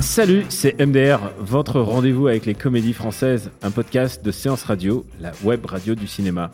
Salut, 0.00 0.44
c'est 0.48 0.84
MDR, 0.84 1.20
votre 1.38 1.80
rendez-vous 1.80 2.26
avec 2.26 2.44
les 2.44 2.54
comédies 2.54 2.92
françaises, 2.92 3.52
un 3.62 3.70
podcast 3.70 4.24
de 4.24 4.32
séance 4.32 4.64
radio, 4.64 5.06
la 5.20 5.30
web 5.44 5.64
radio 5.64 5.94
du 5.94 6.08
cinéma. 6.08 6.50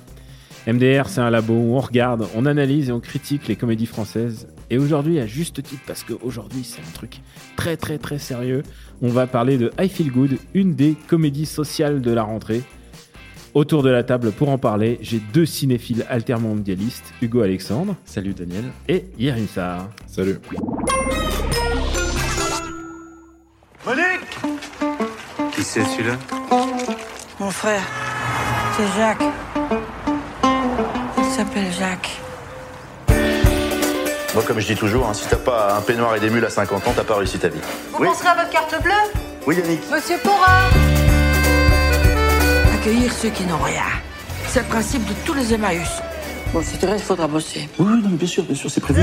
MDR, 0.66 1.08
c'est 1.08 1.22
un 1.22 1.30
labo 1.30 1.54
où 1.54 1.74
on 1.74 1.80
regarde, 1.80 2.26
on 2.34 2.44
analyse 2.44 2.90
et 2.90 2.92
on 2.92 3.00
critique 3.00 3.48
les 3.48 3.56
comédies 3.56 3.86
françaises. 3.86 4.48
Et 4.68 4.76
aujourd'hui, 4.76 5.18
à 5.18 5.26
juste 5.26 5.62
titre, 5.62 5.82
parce 5.86 6.04
qu'aujourd'hui, 6.04 6.62
c'est 6.62 6.82
un 6.82 6.92
truc 6.92 7.20
très 7.56 7.78
très 7.78 7.96
très 7.96 8.18
sérieux, 8.18 8.62
on 9.00 9.08
va 9.08 9.26
parler 9.26 9.56
de 9.56 9.70
I 9.80 9.88
Feel 9.88 10.10
Good, 10.10 10.38
une 10.52 10.74
des 10.74 10.94
comédies 11.08 11.46
sociales 11.46 12.02
de 12.02 12.10
la 12.10 12.22
rentrée. 12.22 12.62
Autour 13.54 13.84
de 13.84 13.90
la 13.90 14.02
table 14.02 14.32
pour 14.32 14.48
en 14.48 14.58
parler, 14.58 14.98
j'ai 15.00 15.18
deux 15.20 15.46
cinéphiles 15.46 16.04
altermondialistes, 16.10 17.12
Hugo 17.22 17.42
Alexandre 17.42 17.94
Salut 18.04 18.34
Daniel. 18.34 18.64
et 18.88 19.04
Yerim 19.16 19.46
Sarr. 19.46 19.86
Salut. 20.08 20.38
Qui 25.52 25.62
c'est 25.62 25.84
celui-là? 25.84 26.14
Mon 27.38 27.50
frère, 27.50 27.82
c'est 28.76 28.98
Jacques. 28.98 29.22
Il 31.18 31.24
s'appelle 31.26 31.70
Jacques. 31.78 32.20
Moi, 34.34 34.42
comme 34.44 34.58
je 34.58 34.66
dis 34.66 34.74
toujours, 34.74 35.08
hein, 35.08 35.14
si 35.14 35.28
t'as 35.28 35.36
pas 35.36 35.76
un 35.76 35.80
peignoir 35.80 36.16
et 36.16 36.20
des 36.20 36.28
mules 36.30 36.44
à 36.44 36.50
50 36.50 36.88
ans, 36.88 36.92
t'as 36.96 37.04
pas 37.04 37.16
réussi 37.16 37.38
ta 37.38 37.48
vie. 37.48 37.60
Vous 37.92 37.98
Oui. 38.00 38.08
penserez 38.08 38.28
à 38.30 38.34
votre 38.34 38.50
carte 38.50 38.82
bleue? 38.82 38.90
Oui, 39.46 39.54
Yannick. 39.56 39.80
Monsieur 39.92 40.16
Pora 40.24 40.58
Accueillir 42.84 43.14
ceux 43.14 43.30
qui 43.30 43.44
n'ont 43.44 43.62
rien. 43.62 43.86
C'est 44.46 44.60
le 44.60 44.66
principe 44.66 45.06
de 45.06 45.14
tous 45.24 45.32
les 45.32 45.54
Emmaüs. 45.54 45.88
Bon, 46.52 46.62
si 46.62 46.76
tu 46.76 46.84
restes, 46.84 47.04
il 47.04 47.06
faudra 47.06 47.26
bosser. 47.26 47.66
Oui, 47.78 47.86
oui, 47.88 48.02
non, 48.02 48.10
mais 48.10 48.18
bien 48.18 48.28
sûr, 48.28 48.44
bien 48.44 48.54
sûr, 48.54 48.70
c'est 48.70 48.82
prévu. 48.82 49.00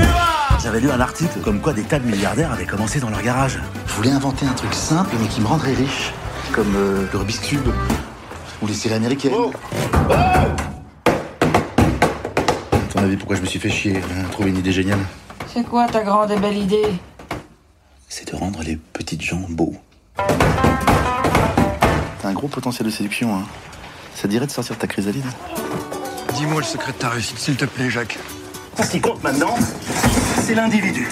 J'avais 0.62 0.78
lu 0.78 0.88
un 0.88 1.00
article 1.00 1.40
comme 1.42 1.60
quoi 1.60 1.72
des 1.72 1.82
tas 1.82 1.98
de 1.98 2.06
milliardaires 2.06 2.52
avaient 2.52 2.64
commencé 2.64 3.00
dans 3.00 3.10
leur 3.10 3.20
garage. 3.22 3.58
Je 3.88 3.92
voulais 3.94 4.12
inventer 4.12 4.46
un 4.46 4.52
truc 4.52 4.72
simple 4.72 5.16
mais 5.20 5.26
qui 5.26 5.40
me 5.40 5.48
rendrait 5.48 5.72
riche, 5.72 6.12
comme 6.52 6.72
euh, 6.76 7.06
le 7.12 7.18
Rubik's 7.18 7.40
Cube 7.40 7.66
ou 8.62 8.68
les 8.68 8.74
séries 8.74 8.94
américaines. 8.94 9.32
À 10.08 10.46
ton 12.92 13.00
avis, 13.00 13.16
pourquoi 13.16 13.34
je 13.34 13.40
me 13.40 13.46
suis 13.46 13.58
fait 13.58 13.68
chier 13.68 13.96
à 13.96 14.28
trouver 14.30 14.50
une 14.50 14.58
idée 14.58 14.70
géniale 14.70 15.00
C'est 15.52 15.64
quoi 15.64 15.88
ta 15.88 16.04
grande 16.04 16.30
et 16.30 16.36
belle 16.36 16.56
idée? 16.56 16.86
C'est 18.08 18.30
de 18.30 18.36
rendre 18.36 18.62
les 18.62 18.76
petites 18.76 19.22
gens 19.22 19.44
beaux. 19.48 19.74
Un 22.32 22.34
gros 22.34 22.48
potentiel 22.48 22.86
de 22.86 22.90
séduction, 22.90 23.34
hein. 23.34 23.44
Ça 24.14 24.22
te 24.22 24.28
dirait 24.28 24.46
de 24.46 24.50
sortir 24.50 24.74
de 24.74 24.80
ta 24.80 24.86
chrysalide? 24.86 25.26
Dis-moi 26.34 26.60
le 26.60 26.64
secret 26.64 26.92
de 26.92 26.96
ta 26.96 27.10
réussite, 27.10 27.36
s'il 27.36 27.56
te 27.56 27.66
plaît, 27.66 27.90
Jacques. 27.90 28.18
Ce 28.82 28.90
qui 28.90 29.02
compte 29.02 29.22
maintenant, 29.22 29.54
c'est 30.40 30.54
l'individu. 30.54 31.06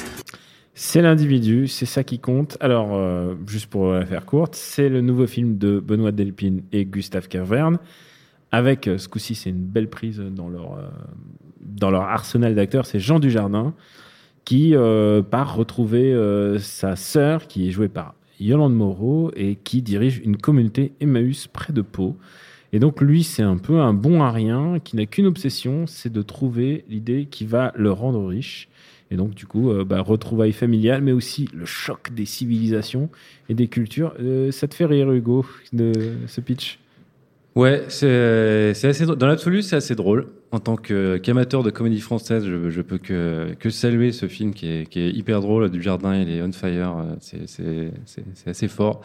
C'est 0.73 1.03
l'individu, 1.03 1.69
c'est 1.69 1.85
ça 1.85 2.05
qui 2.05 2.21
compte. 2.21 2.57
Alors, 2.61 2.95
euh, 2.95 3.35
juste 3.47 3.67
pour 3.67 3.93
la 3.93 4.07
faire 4.07 4.25
courte, 4.25 4.55
c'est 4.55 4.89
le 4.89 5.03
nouveau 5.03 5.27
film 5.27 5.59
de 5.59 5.79
Benoît 5.79 6.11
Delpine 6.11 6.63
et 6.73 6.87
Gustave 6.87 7.29
Caverne. 7.29 7.79
Avec, 8.51 8.89
euh, 8.89 8.97
ce 8.97 9.07
coup-ci, 9.07 9.35
c'est 9.35 9.51
une 9.51 9.67
belle 9.67 9.91
prise 9.91 10.21
dans 10.21 10.49
leur, 10.49 10.73
euh, 10.73 10.89
dans 11.61 11.91
leur 11.91 12.05
arsenal 12.05 12.55
d'acteurs. 12.55 12.87
C'est 12.87 12.99
Jean 12.99 13.19
Dujardin 13.19 13.75
qui 14.47 14.75
euh, 14.75 15.21
part 15.21 15.55
retrouver 15.55 16.15
euh, 16.15 16.59
sa 16.59 16.97
sœur, 16.97 17.47
qui 17.47 17.69
est 17.69 17.73
jouée 17.73 17.91
par 17.91 18.15
Yolande 18.41 18.75
Moreau 18.75 19.31
et 19.37 19.57
qui 19.63 19.83
dirige 19.83 20.21
une 20.25 20.37
communauté 20.37 20.93
Emmaüs 21.01 21.47
près 21.47 21.73
de 21.73 21.83
Pau. 21.83 22.17
Et 22.73 22.79
donc, 22.79 23.01
lui, 23.01 23.23
c'est 23.25 23.43
un 23.43 23.57
peu 23.57 23.81
un 23.81 23.93
bon 23.93 24.23
à 24.23 24.31
rien 24.31 24.79
qui 24.83 24.97
n'a 24.97 25.07
qu'une 25.07 25.27
obsession, 25.27 25.87
c'est 25.87 26.13
de 26.13 26.23
trouver 26.23 26.85
l'idée 26.89 27.27
qui 27.31 27.45
va 27.45 27.73
le 27.77 27.91
rendre 27.91 28.27
riche. 28.27 28.69
Et 29.11 29.17
donc, 29.17 29.35
du 29.35 29.47
coup, 29.47 29.71
euh, 29.71 29.85
bah, 29.85 30.01
retrouvailles 30.01 30.53
familiales, 30.53 31.03
mais 31.03 31.13
aussi 31.13 31.49
le 31.53 31.67
choc 31.67 32.15
des 32.15 32.27
civilisations 32.27 33.11
et 33.49 33.55
des 33.55 33.67
cultures. 33.67 34.15
Euh, 34.21 34.53
ça 34.53 34.69
te 34.69 34.75
fait 34.75 34.87
rire, 34.87 35.11
Hugo, 35.11 35.45
de 35.73 35.93
ce 36.29 36.41
pitch? 36.41 36.79
Ouais, 37.57 37.85
c'est 37.89 38.71
assez. 38.85 39.05
Dans 39.05 39.27
l'absolu, 39.27 39.63
c'est 39.63 39.77
assez 39.77 39.97
drôle. 39.97 40.29
En 40.53 40.59
tant 40.59 40.75
qu'amateur 40.77 41.63
de 41.63 41.71
comédie 41.71 42.01
française, 42.01 42.45
je, 42.45 42.71
je 42.71 42.83
peux 42.83 42.99
que, 42.99 43.55
que 43.61 43.71
saluer 43.71 44.11
ce 44.11 44.27
film 44.27 44.53
qui 44.53 44.67
est, 44.69 44.87
qui 44.87 44.99
est 45.01 45.11
hyper 45.11 45.41
drôle. 45.41 45.71
Du 45.71 45.81
Jardin, 45.81 46.17
il 46.17 46.29
est 46.29 46.43
on 46.43 46.51
fire. 46.51 46.97
euh, 46.99 47.15
c'est- 47.21 48.47
assez 48.47 48.67
fort. 48.69 49.01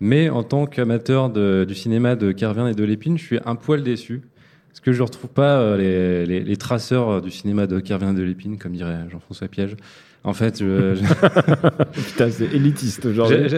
Mais 0.00 0.28
en 0.28 0.42
tant 0.42 0.66
qu'amateur 0.66 1.30
du 1.30 1.74
cinéma 1.74 2.14
de 2.16 2.32
Carvin 2.32 2.68
et 2.68 2.74
de 2.74 2.84
Lépine, 2.84 3.16
je 3.16 3.24
suis 3.24 3.38
un 3.46 3.54
poil 3.54 3.82
déçu. 3.82 4.20
Parce 4.68 4.80
que 4.80 4.92
je 4.92 4.98
ne 4.98 5.04
retrouve 5.04 5.30
pas 5.30 5.60
euh, 5.60 5.76
les, 5.76 6.26
les- 6.26 6.44
les 6.44 6.56
traceurs 6.56 7.20
du 7.22 7.30
cinéma 7.30 7.66
de 7.66 7.78
Carvin 7.80 8.12
et 8.12 8.16
de 8.16 8.22
Lépine, 8.22 8.58
comme 8.58 8.72
dirait 8.72 8.98
Jean-François 9.10 9.48
Piège. 9.48 9.76
En 10.24 10.32
fait, 10.34 10.58
je, 10.60 10.94
je- 10.94 12.00
Putain, 12.02 12.30
c'est 12.30 12.52
élitiste 12.54 13.06
aujourd'hui. 13.06 13.48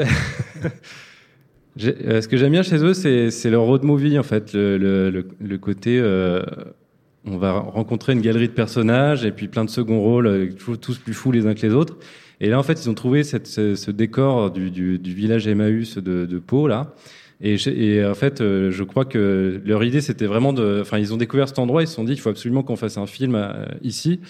euh, 2.06 2.20
ce 2.20 2.28
que 2.28 2.36
j'aime 2.36 2.52
bien 2.52 2.62
chez 2.62 2.76
eux, 2.84 2.94
c'est 2.94 3.50
leur 3.50 3.62
road 3.62 3.82
movie, 3.82 4.18
en 4.18 4.22
fait. 4.22 4.52
Le, 4.54 4.76
le- 4.78 5.10
le- 5.10 5.26
le 5.40 5.58
côté, 5.58 5.98
euh, 6.00 6.42
on 7.26 7.38
va 7.38 7.52
rencontrer 7.52 8.12
une 8.12 8.20
galerie 8.20 8.48
de 8.48 8.52
personnages 8.52 9.24
et 9.24 9.32
puis 9.32 9.48
plein 9.48 9.64
de 9.64 9.70
second 9.70 10.00
rôles, 10.00 10.26
euh, 10.26 10.52
toujours 10.52 10.78
tous 10.78 10.98
plus 10.98 11.14
fous 11.14 11.32
les 11.32 11.46
uns 11.46 11.54
que 11.54 11.66
les 11.66 11.72
autres. 11.72 11.96
Et 12.40 12.48
là, 12.48 12.58
en 12.58 12.62
fait, 12.62 12.84
ils 12.84 12.90
ont 12.90 12.94
trouvé 12.94 13.22
ce, 13.22 13.90
décor 13.90 14.50
du, 14.50 14.98
village 15.02 15.46
Emmaüs 15.46 15.98
de, 15.98 16.38
Pau, 16.38 16.66
là. 16.66 16.94
Et, 17.40 18.04
en 18.04 18.14
fait, 18.14 18.40
euh, 18.40 18.70
je 18.70 18.84
crois 18.84 19.04
que 19.04 19.60
leur 19.64 19.84
idée, 19.84 20.00
c'était 20.00 20.26
vraiment 20.26 20.52
de. 20.52 20.80
Enfin, 20.80 20.98
ils 20.98 21.14
ont 21.14 21.16
découvert 21.16 21.48
cet 21.48 21.58
endroit, 21.58 21.82
ils 21.82 21.86
se 21.86 21.94
sont 21.94 22.04
dit, 22.04 22.12
il 22.12 22.20
faut 22.20 22.30
absolument 22.30 22.62
qu'on 22.62 22.76
fasse 22.76 22.98
un 22.98 23.06
film 23.06 23.34
euh, 23.34 23.64
ici. 23.82 24.20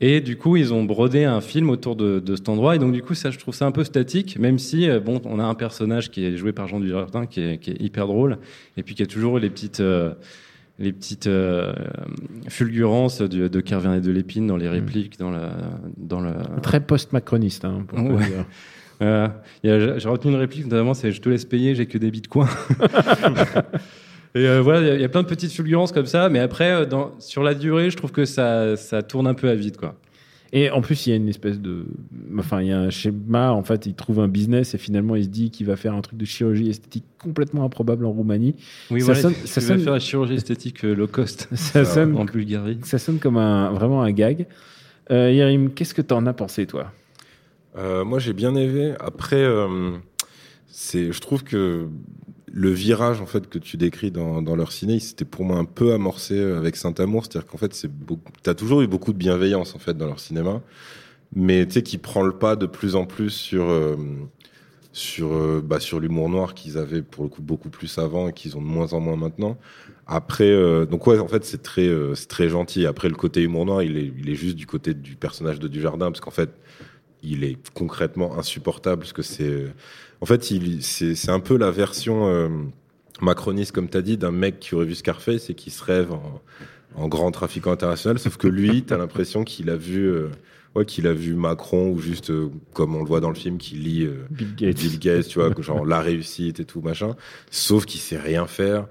Et 0.00 0.20
du 0.20 0.36
coup, 0.36 0.56
ils 0.56 0.74
ont 0.74 0.84
brodé 0.84 1.24
un 1.24 1.40
film 1.40 1.70
autour 1.70 1.96
de, 1.96 2.22
cet 2.34 2.48
endroit. 2.48 2.74
Et 2.74 2.78
donc, 2.78 2.92
du 2.92 3.02
coup, 3.02 3.14
ça, 3.14 3.30
je 3.30 3.38
trouve 3.38 3.54
ça 3.54 3.66
un 3.66 3.72
peu 3.72 3.84
statique, 3.84 4.38
même 4.38 4.58
si, 4.58 4.88
bon, 5.04 5.20
on 5.24 5.38
a 5.38 5.44
un 5.44 5.54
personnage 5.54 6.10
qui 6.10 6.24
est 6.24 6.36
joué 6.36 6.52
par 6.52 6.66
Jean 6.66 6.80
Dujardin, 6.80 7.26
qui 7.26 7.40
est, 7.40 7.80
hyper 7.80 8.06
drôle, 8.06 8.38
et 8.76 8.82
puis 8.82 8.94
qui 8.94 9.02
a 9.02 9.06
toujours 9.06 9.38
les 9.38 9.50
petites, 9.50 9.80
les 10.78 10.92
petites 10.92 11.26
euh, 11.28 11.72
fulgurances 12.48 13.20
de, 13.22 13.48
de 13.48 13.58
et 13.60 14.00
de 14.00 14.10
Lépine 14.10 14.46
dans 14.46 14.56
les 14.56 14.68
répliques, 14.68 15.18
dans 15.18 15.30
la, 15.30 15.50
dans. 15.96 16.22
Très 16.62 16.80
post-macroniste, 16.80 17.64
hein, 17.64 17.84
pour 17.86 17.98
Ouais. 17.98 18.24
dire. 18.24 18.44
Euh, 19.02 19.26
j'ai 19.64 20.08
retenu 20.08 20.30
une 20.30 20.38
réplique, 20.38 20.66
notamment, 20.66 20.94
c'est 20.94 21.10
Je 21.10 21.20
te 21.20 21.28
laisse 21.28 21.44
payer, 21.44 21.74
j'ai 21.74 21.86
que 21.86 21.98
des 21.98 22.12
bitcoins. 22.12 22.46
Et 24.36 24.46
euh, 24.48 24.60
voilà, 24.62 24.80
il 24.80 24.86
y 24.86 24.90
a- 24.90 24.94
il 24.94 25.00
y, 25.00 25.04
a 25.04 25.08
plein 25.08 25.22
de 25.22 25.28
petites 25.28 25.52
fulgurances 25.52 25.90
comme 25.92 26.06
ça, 26.06 26.28
mais 26.28 26.38
après, 26.38 26.86
dans, 26.86 27.12
sur 27.20 27.42
la 27.42 27.54
durée, 27.54 27.90
je 27.90 27.96
trouve 27.96 28.12
que 28.12 28.24
ça, 28.24 28.76
ça 28.76 29.02
tourne 29.02 29.26
un 29.26 29.34
peu 29.34 29.48
à 29.48 29.54
vide, 29.54 29.76
quoi. 29.76 29.96
Et 30.56 30.70
en 30.70 30.80
plus, 30.82 31.06
il 31.06 31.10
y 31.10 31.12
a 31.12 31.16
une 31.16 31.28
espèce 31.28 31.60
de. 31.60 31.84
Enfin, 32.38 32.62
il 32.62 32.68
y 32.68 32.72
a 32.72 32.78
un 32.78 32.88
schéma. 32.90 33.52
En 33.52 33.64
fait, 33.64 33.86
il 33.86 33.94
trouve 33.94 34.20
un 34.20 34.28
business 34.28 34.72
et 34.74 34.78
finalement, 34.78 35.16
il 35.16 35.24
se 35.24 35.28
dit 35.28 35.50
qu'il 35.50 35.66
va 35.66 35.74
faire 35.74 35.94
un 35.94 36.00
truc 36.00 36.16
de 36.16 36.24
chirurgie 36.24 36.70
esthétique 36.70 37.04
complètement 37.18 37.64
improbable 37.64 38.06
en 38.06 38.12
Roumanie. 38.12 38.54
Oui, 38.90 39.00
Ça 39.00 39.06
voilà, 39.06 39.20
sonne- 39.22 39.34
ça 39.46 39.60
sonne- 39.60 39.80
faire 39.80 39.92
la 39.94 39.98
chirurgie 39.98 40.34
esthétique 40.34 40.84
euh, 40.84 40.94
low 40.94 41.08
cost 41.08 41.48
Ça 41.54 41.84
sonne, 41.84 42.14
en 42.16 42.24
Bulgarie. 42.24 42.78
ça 42.84 42.98
sonne 42.98 43.18
comme 43.18 43.36
un, 43.36 43.72
vraiment 43.72 44.02
un 44.02 44.12
gag. 44.12 44.46
Euh, 45.10 45.32
Yerim, 45.32 45.70
qu'est-ce 45.74 45.92
que 45.92 46.02
t'en 46.02 46.24
as 46.26 46.32
pensé, 46.32 46.66
toi? 46.66 46.92
Euh, 47.76 48.04
moi, 48.04 48.20
j'ai 48.20 48.32
bien 48.32 48.54
aimé. 48.54 48.94
Après, 49.00 49.42
euh, 49.42 49.90
c'est, 50.68 51.10
je 51.12 51.20
trouve 51.20 51.42
que 51.42 51.88
le 52.56 52.70
virage 52.70 53.20
en 53.20 53.26
fait 53.26 53.48
que 53.48 53.58
tu 53.58 53.76
décris 53.76 54.12
dans, 54.12 54.40
leur 54.54 54.70
ciné, 54.70 55.00
c'était 55.00 55.24
pour 55.24 55.44
moi 55.44 55.58
un 55.58 55.64
peu 55.64 55.92
amorcé 55.92 56.40
avec 56.40 56.76
Saint-Amour. 56.76 57.24
C'est-à-dire 57.24 57.50
qu'en 57.50 57.58
fait, 57.58 57.74
c'est 57.74 57.90
beaucoup. 57.90 58.32
T'as 58.42 58.54
toujours 58.54 58.82
eu 58.82 58.86
beaucoup 58.86 59.12
de 59.12 59.18
bienveillance 59.18 59.74
en 59.74 59.80
fait 59.80 59.96
dans 59.96 60.06
leur 60.06 60.20
cinéma, 60.20 60.62
mais 61.34 61.66
tu 61.66 61.72
sais 61.74 61.82
qui 61.82 61.98
prend 61.98 62.22
le 62.22 62.32
pas 62.32 62.54
de 62.54 62.66
plus 62.66 62.94
en 62.94 63.06
plus 63.06 63.30
sur 63.30 63.64
euh, 63.64 63.96
sur 64.92 65.34
euh, 65.34 65.60
bah, 65.64 65.80
sur 65.80 65.98
l'humour 65.98 66.28
noir 66.28 66.54
qu'ils 66.54 66.78
avaient 66.78 67.02
pour 67.02 67.24
le 67.24 67.28
coup 67.28 67.42
beaucoup 67.42 67.70
plus 67.70 67.98
avant 67.98 68.28
et 68.28 68.32
qu'ils 68.32 68.56
ont 68.56 68.62
de 68.62 68.66
moins 68.66 68.92
en 68.92 69.00
moins 69.00 69.16
maintenant. 69.16 69.58
Après, 70.06 70.50
euh, 70.50 70.86
donc 70.86 71.06
ouais, 71.06 71.18
en 71.18 71.28
fait, 71.28 71.44
c'est 71.44 71.62
très, 71.62 71.88
euh, 71.88 72.14
c'est 72.14 72.28
très 72.28 72.48
gentil. 72.48 72.86
Après, 72.86 73.08
le 73.08 73.14
côté 73.14 73.42
humour 73.42 73.66
noir, 73.66 73.82
il 73.82 73.96
est, 73.96 74.12
il 74.18 74.30
est 74.30 74.34
juste 74.34 74.56
du 74.56 74.66
côté 74.66 74.94
du 74.94 75.16
personnage 75.16 75.58
de 75.58 75.66
Dujardin, 75.66 76.10
parce 76.12 76.20
qu'en 76.20 76.30
fait, 76.30 76.50
il 77.24 77.44
est 77.44 77.56
concrètement 77.74 78.38
insupportable, 78.38 79.00
parce 79.00 79.12
que 79.12 79.22
c'est, 79.22 79.66
en 80.20 80.26
fait, 80.26 80.50
il, 80.50 80.82
c'est, 80.82 81.30
un 81.30 81.40
peu 81.40 81.56
la 81.56 81.70
version 81.70 82.28
euh, 82.28 82.48
macroniste, 83.20 83.72
comme 83.72 83.88
tu 83.88 83.96
as 83.96 84.02
dit, 84.02 84.16
d'un 84.16 84.30
mec 84.30 84.60
qui 84.60 84.74
aurait 84.74 84.86
vu 84.86 84.94
Scarface 84.94 85.50
et 85.50 85.54
qui 85.54 85.70
se 85.70 85.82
rêve 85.82 86.12
en, 86.12 86.40
en 86.96 87.08
grand 87.08 87.30
trafiquant 87.30 87.72
international. 87.72 88.18
Sauf 88.18 88.36
que 88.36 88.48
lui, 88.48 88.82
t'as 88.82 88.96
l'impression 88.96 89.44
qu'il 89.44 89.70
a 89.70 89.76
vu, 89.76 90.06
euh, 90.06 90.28
ouais, 90.74 90.84
qu'il 90.84 91.06
a 91.06 91.12
vu 91.12 91.34
Macron 91.34 91.90
ou 91.90 91.98
juste 91.98 92.30
euh, 92.30 92.50
comme 92.72 92.94
on 92.94 93.00
le 93.00 93.06
voit 93.06 93.20
dans 93.20 93.30
le 93.30 93.34
film, 93.34 93.58
qu'il 93.58 93.82
lit 93.82 94.04
euh, 94.04 94.24
Bill 94.30 94.54
Gates. 94.54 94.76
Bill 94.76 94.98
Gates, 94.98 95.28
tu 95.28 95.38
vois, 95.38 95.50
genre 95.60 95.84
la 95.84 96.00
réussite 96.00 96.60
et 96.60 96.64
tout 96.64 96.80
machin. 96.80 97.16
Sauf 97.50 97.86
qu'il 97.86 98.00
sait 98.00 98.18
rien 98.18 98.46
faire. 98.46 98.86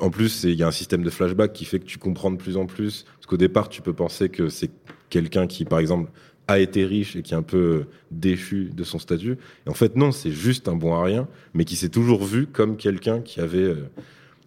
En 0.00 0.10
plus, 0.10 0.44
il 0.44 0.54
y 0.54 0.62
a 0.62 0.68
un 0.68 0.72
système 0.72 1.02
de 1.02 1.10
flashback 1.10 1.52
qui 1.52 1.64
fait 1.64 1.80
que 1.80 1.84
tu 1.84 1.98
comprends 1.98 2.30
de 2.30 2.36
plus 2.36 2.56
en 2.56 2.66
plus. 2.66 3.04
Parce 3.16 3.26
qu'au 3.26 3.36
départ, 3.36 3.68
tu 3.68 3.82
peux 3.82 3.94
penser 3.94 4.28
que 4.28 4.48
c'est 4.48 4.70
quelqu'un 5.10 5.46
qui, 5.46 5.64
par 5.64 5.80
exemple, 5.80 6.10
a 6.48 6.58
été 6.58 6.84
riche 6.86 7.14
et 7.14 7.22
qui 7.22 7.34
est 7.34 7.36
un 7.36 7.42
peu 7.42 7.84
déchu 8.10 8.70
de 8.74 8.82
son 8.82 8.98
statut. 8.98 9.36
Et 9.66 9.70
en 9.70 9.74
fait, 9.74 9.96
non, 9.96 10.10
c'est 10.10 10.32
juste 10.32 10.66
un 10.66 10.74
bon 10.74 10.94
à 10.94 11.04
rien, 11.04 11.28
mais 11.52 11.64
qui 11.64 11.76
s'est 11.76 11.90
toujours 11.90 12.24
vu 12.24 12.46
comme 12.46 12.78
quelqu'un 12.78 13.20
qui 13.20 13.40
avait 13.40 13.58
euh, 13.58 13.90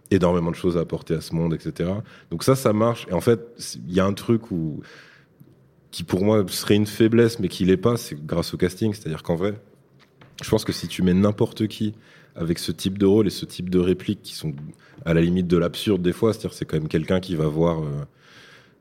énormément 0.09 0.49
de 0.49 0.55
choses 0.55 0.77
à 0.77 0.81
apporter 0.81 1.13
à 1.13 1.21
ce 1.21 1.35
monde, 1.35 1.53
etc. 1.53 1.91
Donc 2.31 2.43
ça, 2.43 2.55
ça 2.55 2.73
marche. 2.73 3.07
Et 3.09 3.13
en 3.13 3.21
fait, 3.21 3.39
il 3.87 3.93
y 3.93 3.99
a 3.99 4.05
un 4.05 4.13
truc 4.13 4.51
où, 4.51 4.81
qui 5.91 6.03
pour 6.03 6.25
moi 6.25 6.43
serait 6.47 6.75
une 6.75 6.87
faiblesse, 6.87 7.39
mais 7.39 7.47
qui 7.47 7.65
l'est 7.65 7.77
pas, 7.77 7.97
c'est 7.97 8.25
grâce 8.25 8.53
au 8.55 8.57
casting. 8.57 8.93
C'est-à-dire 8.93 9.21
qu'en 9.21 9.35
vrai, 9.35 9.61
je 10.43 10.49
pense 10.49 10.65
que 10.65 10.73
si 10.73 10.87
tu 10.87 11.03
mets 11.03 11.13
n'importe 11.13 11.67
qui 11.67 11.93
avec 12.35 12.57
ce 12.57 12.71
type 12.71 12.97
de 12.97 13.05
rôle 13.05 13.27
et 13.27 13.31
ce 13.31 13.45
type 13.45 13.69
de 13.69 13.77
répliques 13.77 14.21
qui 14.23 14.33
sont 14.33 14.53
à 15.05 15.13
la 15.13 15.21
limite 15.21 15.47
de 15.47 15.57
l'absurde 15.57 16.01
des 16.01 16.13
fois, 16.13 16.33
c'est-à-dire 16.33 16.53
c'est 16.53 16.65
quand 16.65 16.77
même 16.77 16.87
quelqu'un 16.87 17.19
qui 17.19 17.35
va 17.35 17.47
voir 17.47 17.83
euh, 17.83 18.05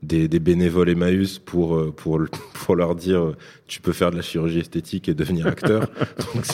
des, 0.03 0.29
des 0.29 0.39
bénévoles 0.39 0.89
Emmaüs 0.89 1.39
pour, 1.39 1.77
euh, 1.77 1.93
pour, 1.95 2.19
le- 2.19 2.29
pour 2.55 2.75
leur 2.77 2.95
dire 2.95 3.21
euh, 3.23 3.37
tu 3.67 3.81
peux 3.81 3.93
faire 3.93 4.11
de 4.11 4.17
la 4.17 4.23
chirurgie 4.23 4.61
esthétique 4.61 5.09
et 5.09 5.15
devenir 5.15 5.47
acteur. 5.47 5.81
Donc, 6.35 6.45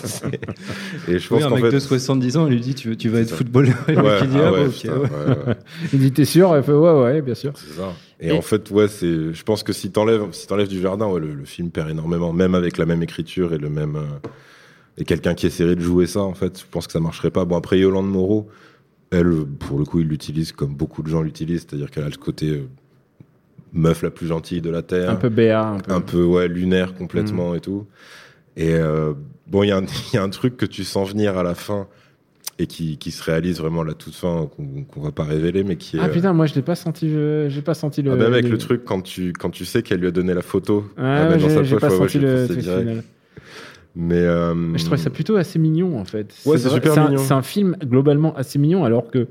et 1.09 1.19
je 1.19 1.29
pense 1.29 1.39
Oui, 1.39 1.45
un 1.45 1.51
mec 1.51 1.65
fait, 1.67 1.71
de 1.73 1.79
70 1.79 2.37
ans, 2.37 2.45
on 2.45 2.49
lui 2.49 2.61
dit 2.61 2.75
tu 2.75 2.89
veux, 2.89 2.97
tu 2.97 3.09
vas 3.09 3.21
être 3.21 3.29
ça. 3.29 3.37
footballeur. 3.37 3.77
Et 3.89 3.97
Ouais, 3.97 4.19
il 4.23 4.29
dit 4.29 4.37
ah 4.41 4.53
ouais, 4.53 4.69
putain, 4.69 4.99
ouais. 4.99 5.09
Il 5.93 5.99
dit 6.01 6.13
T'es 6.13 6.25
sûr? 6.25 6.55
Elle 6.57 6.63
fait 6.65 6.73
Ouais, 6.73 6.93
ouais, 7.03 7.23
bien 7.23 7.35
sûr. 7.35 7.53
Ça. 7.57 7.93
Et, 8.21 8.29
Et- 8.29 8.33
en 8.33 8.43
fait, 8.43 8.71
ouais, 8.71 8.89
c'est. 8.89 9.33
Je 9.33 9.43
pense 9.45 9.63
que 9.63 9.73
si 9.73 9.91
t'enlèves, 9.93 10.25
si 10.33 10.47
t'enlèves 10.47 10.69
du 10.69 10.81
jardin, 10.81 11.17
le, 11.19 11.33
le 11.35 11.45
film 11.45 11.71
perd 11.71 11.91
énormément, 11.91 12.33
même 12.33 12.55
avec 12.55 12.79
la 12.79 12.87
même 12.87 13.03
écriture 13.03 13.53
et 13.55 13.59
le 13.59 13.69
même. 13.71 13.97
euh, 13.97 14.29
et 14.99 15.05
quelqu'un 15.05 15.35
qui 15.35 15.47
essaierait 15.47 15.77
de 15.77 15.83
jouer 15.83 16.07
ça, 16.07 16.21
en 16.23 16.33
fait, 16.35 16.59
je 16.59 16.65
pense 16.71 16.87
que 16.87 16.93
ça 16.95 17.01
marcherait 17.01 17.31
pas. 17.31 17.45
Bon, 17.45 17.57
après 17.57 17.79
Yolande 17.79 18.11
Moreau, 18.11 18.49
elle, 19.11 19.31
pour 19.59 19.79
le 19.79 19.85
coup, 19.85 20.01
il 20.01 20.09
l'utilise 20.09 20.53
comme 20.53 20.75
beaucoup 20.75 21.03
de 21.03 21.09
gens 21.09 21.21
l'utilisent, 21.23 21.67
c'est-à-dire 21.69 21.91
qu'elle 21.91 22.05
a 22.05 22.09
le 22.09 22.17
côté 22.17 22.49
euh, 22.49 22.67
meuf 23.77 24.03
la 24.03 24.11
plus 24.11 24.27
gentille 24.27 24.61
de 24.61 24.71
la 24.71 24.83
terre, 24.83 25.11
Un 25.11 25.17
peu 25.17 25.29
BA, 25.29 25.61
un 25.69 25.79
peu. 25.79 25.93
un 25.93 26.01
peu 26.01 26.25
ouais 26.25 26.49
lunaire 26.49 26.95
complètement 26.95 27.55
et 27.55 27.61
tout. 27.61 27.87
Et 28.57 28.75
euh, 28.75 29.13
bon, 29.47 29.63
il 29.63 29.69
y, 29.69 29.73
a 29.73 29.77
un- 29.77 29.85
il 30.13 30.17
y 30.17 30.19
a 30.19 30.23
un 30.23 30.31
truc 30.31 30.57
que 30.57 30.67
tu 30.67 30.83
sens 30.83 31.11
venir 31.11 31.37
à 31.39 31.43
la 31.45 31.55
fin 31.55 31.87
et 32.59 32.67
qui, 32.67 32.97
qui 32.97 33.11
se 33.11 33.23
réalise 33.23 33.59
vraiment 33.61 33.83
à 33.83 33.85
la 33.85 33.93
toute 33.93 34.15
fin, 34.15 34.49
qu'on 34.57 34.83
qu'on 34.85 35.01
va 35.03 35.13
pas 35.13 35.25
révéler, 35.25 35.63
mais 35.63 35.77
qui 35.77 35.99
est. 35.99 36.01
Ah 36.01 36.07
euh, 36.07 36.09
putain, 36.09 36.33
moi 36.33 36.47
je 36.47 36.55
l'ai 36.55 36.63
pas 36.63 36.75
senti, 36.75 37.11
j'ai 37.49 37.63
pas 37.63 37.75
senti 37.75 38.01
le. 38.01 38.13
ah, 38.13 38.17
même 38.17 38.33
avec 38.33 38.47
le- 38.47 38.53
le 38.53 38.59
truc, 38.59 38.83
quand 38.85 39.03
tu, 39.03 39.35
quand 39.35 39.51
tu 39.51 39.67
sais 39.67 39.83
qu'elle 39.83 40.01
lui 40.01 40.09
a 40.09 40.11
donné 40.11 40.33
la 40.33 40.41
photo 40.43 40.87
mettre 40.97 41.03
ouais, 41.05 41.39
dans 41.39 41.39
j'ai 41.39 41.49
sa 41.51 41.61
poche, 41.61 41.81
pas 41.81 41.89
ouais, 41.91 41.97
senti 41.99 42.19
le 42.19 42.47
truc 42.47 42.61
final. 42.61 43.03
Mais, 43.99 44.17
euh, 44.17 44.77
je 44.77 44.83
trouvais 44.85 44.99
ça 44.99 45.09
plutôt 45.11 45.37
assez 45.37 45.59
mignon 45.59 45.99
en 45.99 46.05
fait. 46.05 46.35
Ouais, 46.45 46.59
c'est 46.59 46.69
super 46.69 47.09
mignon. 47.09 47.23
C'est 47.23 47.33
un 47.35 47.43
film 47.43 47.77
globalement 47.85 48.35
assez 48.37 48.59
mignon 48.59 48.85
alors 48.85 49.11
que 49.11 49.27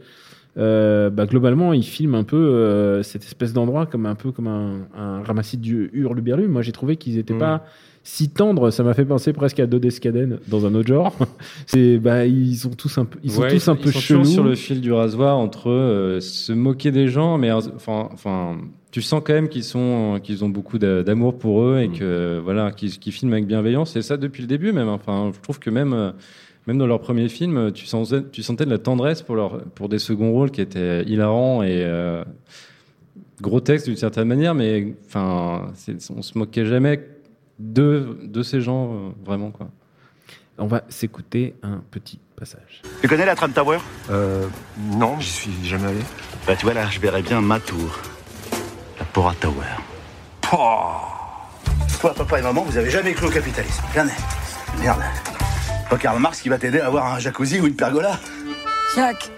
euh, 0.58 1.10
bah, 1.10 1.26
globalement 1.26 1.74
il 1.74 1.84
filme 1.84 2.16
un 2.16 2.24
peu 2.24 2.38
euh, 2.38 3.04
cette 3.04 3.24
espèce 3.24 3.52
d'endroit 3.54 3.86
comme 3.86 4.06
un 4.06 4.16
peu 4.16 4.32
comme 4.32 4.48
un, 4.48 4.88
un 4.98 5.22
ramassis 5.24 5.58
du 5.58 5.90
hurluberlu. 5.94 6.48
Moi 6.48 6.62
j'ai 6.62 6.72
trouvé 6.72 6.96
qu'ils 6.96 7.18
étaient 7.18 7.34
Mm. 7.34 7.40
pas 7.40 7.66
si 8.04 8.30
tendres. 8.30 8.70
Ça 8.72 8.84
m'a 8.84 8.94
fait 8.94 9.04
penser 9.06 9.34
presque 9.34 9.60
à 9.60 9.66
Dodescaden 9.66 10.40
dans 10.48 10.66
un 10.66 10.76
autre 10.76 10.88
genre. 10.88 11.16
c'est 11.66 11.98
bah 11.98 12.26
ils 12.26 12.56
sont 12.56 12.70
tous 12.70 12.98
un 12.98 13.06
peu 13.06 13.20
ils 13.24 13.32
sont 13.32 13.42
Ouais, 13.42 13.50
tous 13.50 13.68
un 13.68 13.76
peu 13.76 13.92
sont 13.92 14.00
chelous. 14.00 14.26
sur 14.26 14.44
le 14.44 14.56
fil 14.56 14.80
du 14.80 14.92
rasoir 14.94 15.38
entre 15.38 15.70
euh, 15.70 16.20
se 16.22 16.54
moquer 16.54 16.92
des 16.92 17.08
gens, 17.08 17.38
mais 17.38 17.52
enfin, 17.52 18.08
enfin, 18.14 18.58
tu 18.92 19.02
sens 19.02 19.22
quand 19.26 19.34
même 19.34 19.50
qu'ils 19.50 19.64
sont, 19.66 20.20
qu'ils 20.24 20.46
ont 20.46 20.50
beaucoup 20.50 20.78
d'a- 20.78 21.04
d'amour 21.04 21.38
pour 21.38 21.64
eux 21.64 21.80
et 21.80 21.88
Mm. 21.90 21.94
que 21.94 22.40
voilà, 22.44 22.72
qu'ils 22.72 22.92
filment 23.12 23.34
avec 23.34 23.48
bienveillance. 23.48 23.96
Et 23.98 24.02
ça 24.02 24.16
depuis 24.18 24.42
le 24.42 24.48
début 24.48 24.72
même. 24.72 24.88
Enfin, 24.88 25.32
je 25.36 25.40
trouve 25.42 25.60
que 25.60 25.70
même, 25.70 25.92
euh, 25.94 26.12
même 26.68 26.78
dans 26.78 26.88
leur 26.88 27.00
premier 27.00 27.30
film, 27.30 27.72
tu 27.72 27.86
sentais, 27.86 28.24
tu 28.32 28.44
sentais 28.44 28.66
de 28.66 28.72
la 28.72 28.80
tendresse 28.80 29.22
pour 29.22 29.36
leur, 29.36 29.62
pour 29.76 29.90
des 29.90 30.00
seconds 30.00 30.32
rôles 30.32 30.52
qui 30.52 30.62
étaient 30.62 31.04
hilarants 31.04 31.62
et 31.64 31.84
euh, 31.86 32.24
grotesques 33.42 33.86
d'une 33.86 33.98
certaine 33.98 34.28
manière, 34.28 34.56
mais 34.56 34.96
enfin, 35.08 35.72
on 36.16 36.22
se 36.22 36.38
moquait 36.38 36.66
jamais 36.66 37.08
de, 37.60 38.18
de 38.24 38.44
ces 38.44 38.62
gens 38.62 38.94
euh, 38.94 39.10
vraiment 39.24 39.52
quoi. 39.52 39.70
On 40.58 40.68
va 40.68 40.84
s'écouter 40.88 41.54
un 41.64 41.82
petit 41.92 42.18
passage. 42.38 42.82
Tu 43.02 43.10
connais 43.10 43.26
la 43.26 43.36
Trump 43.36 43.54
Tower? 43.54 43.78
Euh. 44.10 44.48
Non, 44.94 45.20
j'y 45.20 45.30
suis 45.30 45.66
jamais 45.66 45.88
allé. 45.88 46.00
Bah 46.48 46.56
tu 46.56 46.66
vois 46.66 46.74
là, 46.74 46.88
je 46.90 47.00
verrais 47.00 47.22
bien 47.22 47.42
ma 47.42 47.60
tour. 47.60 48.00
La 48.98 49.06
Pora 49.06 49.34
Tower. 49.36 49.54
Toi, 52.00 52.14
papa 52.14 52.40
et 52.40 52.42
maman, 52.42 52.62
vous 52.62 52.78
avez 52.78 52.90
jamais 52.90 53.14
cru 53.14 53.28
au 53.28 53.32
capitalisme. 53.32 53.84
Jamais. 53.94 54.14
Merde. 54.80 55.02
Pas 55.90 55.98
Karl 55.98 56.20
Marx 56.20 56.42
qui 56.42 56.50
va 56.50 56.58
t'aider 56.58 56.80
à 56.80 56.88
avoir 56.88 57.14
un 57.14 57.20
jacuzzi 57.20 57.60
ou 57.60 57.68
une 57.68 57.76
pergola. 57.76 58.18
Jacques, 58.96 59.30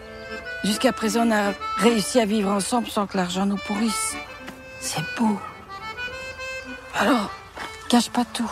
jusqu'à 0.64 0.92
présent, 0.94 1.28
on 1.28 1.32
a 1.32 1.54
réussi 1.78 2.20
à 2.20 2.26
vivre 2.26 2.50
ensemble 2.50 2.88
sans 2.88 3.06
que 3.06 3.18
l'argent 3.18 3.46
nous 3.46 3.58
pourrisse. 3.58 4.16
C'est 4.80 5.04
beau. 5.18 5.40
Alors, 7.00 7.32
cache 7.90 8.10
pas 8.10 8.26
tout. 8.34 8.50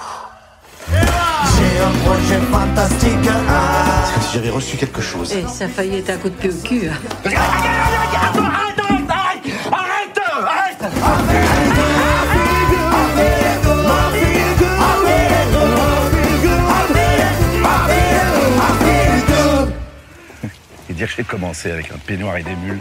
Parce 2.75 4.11
que 4.11 4.21
si 4.21 4.33
j'avais 4.33 4.49
reçu 4.49 4.77
quelque 4.77 5.01
chose. 5.01 5.33
Et 5.33 5.45
ça 5.47 5.65
a 5.65 5.67
failli 5.67 5.97
être 5.97 6.09
un 6.09 6.17
coup 6.17 6.29
de 6.29 6.35
pied 6.35 6.49
au 6.49 6.67
cul. 6.67 6.89
dire 20.95 21.07
que 21.09 21.13
j'ai 21.17 21.23
commencé 21.23 21.71
avec 21.71 21.91
un 21.91 21.97
peignoir 21.97 22.37
et 22.37 22.43
des 22.43 22.55
mules. 22.55 22.79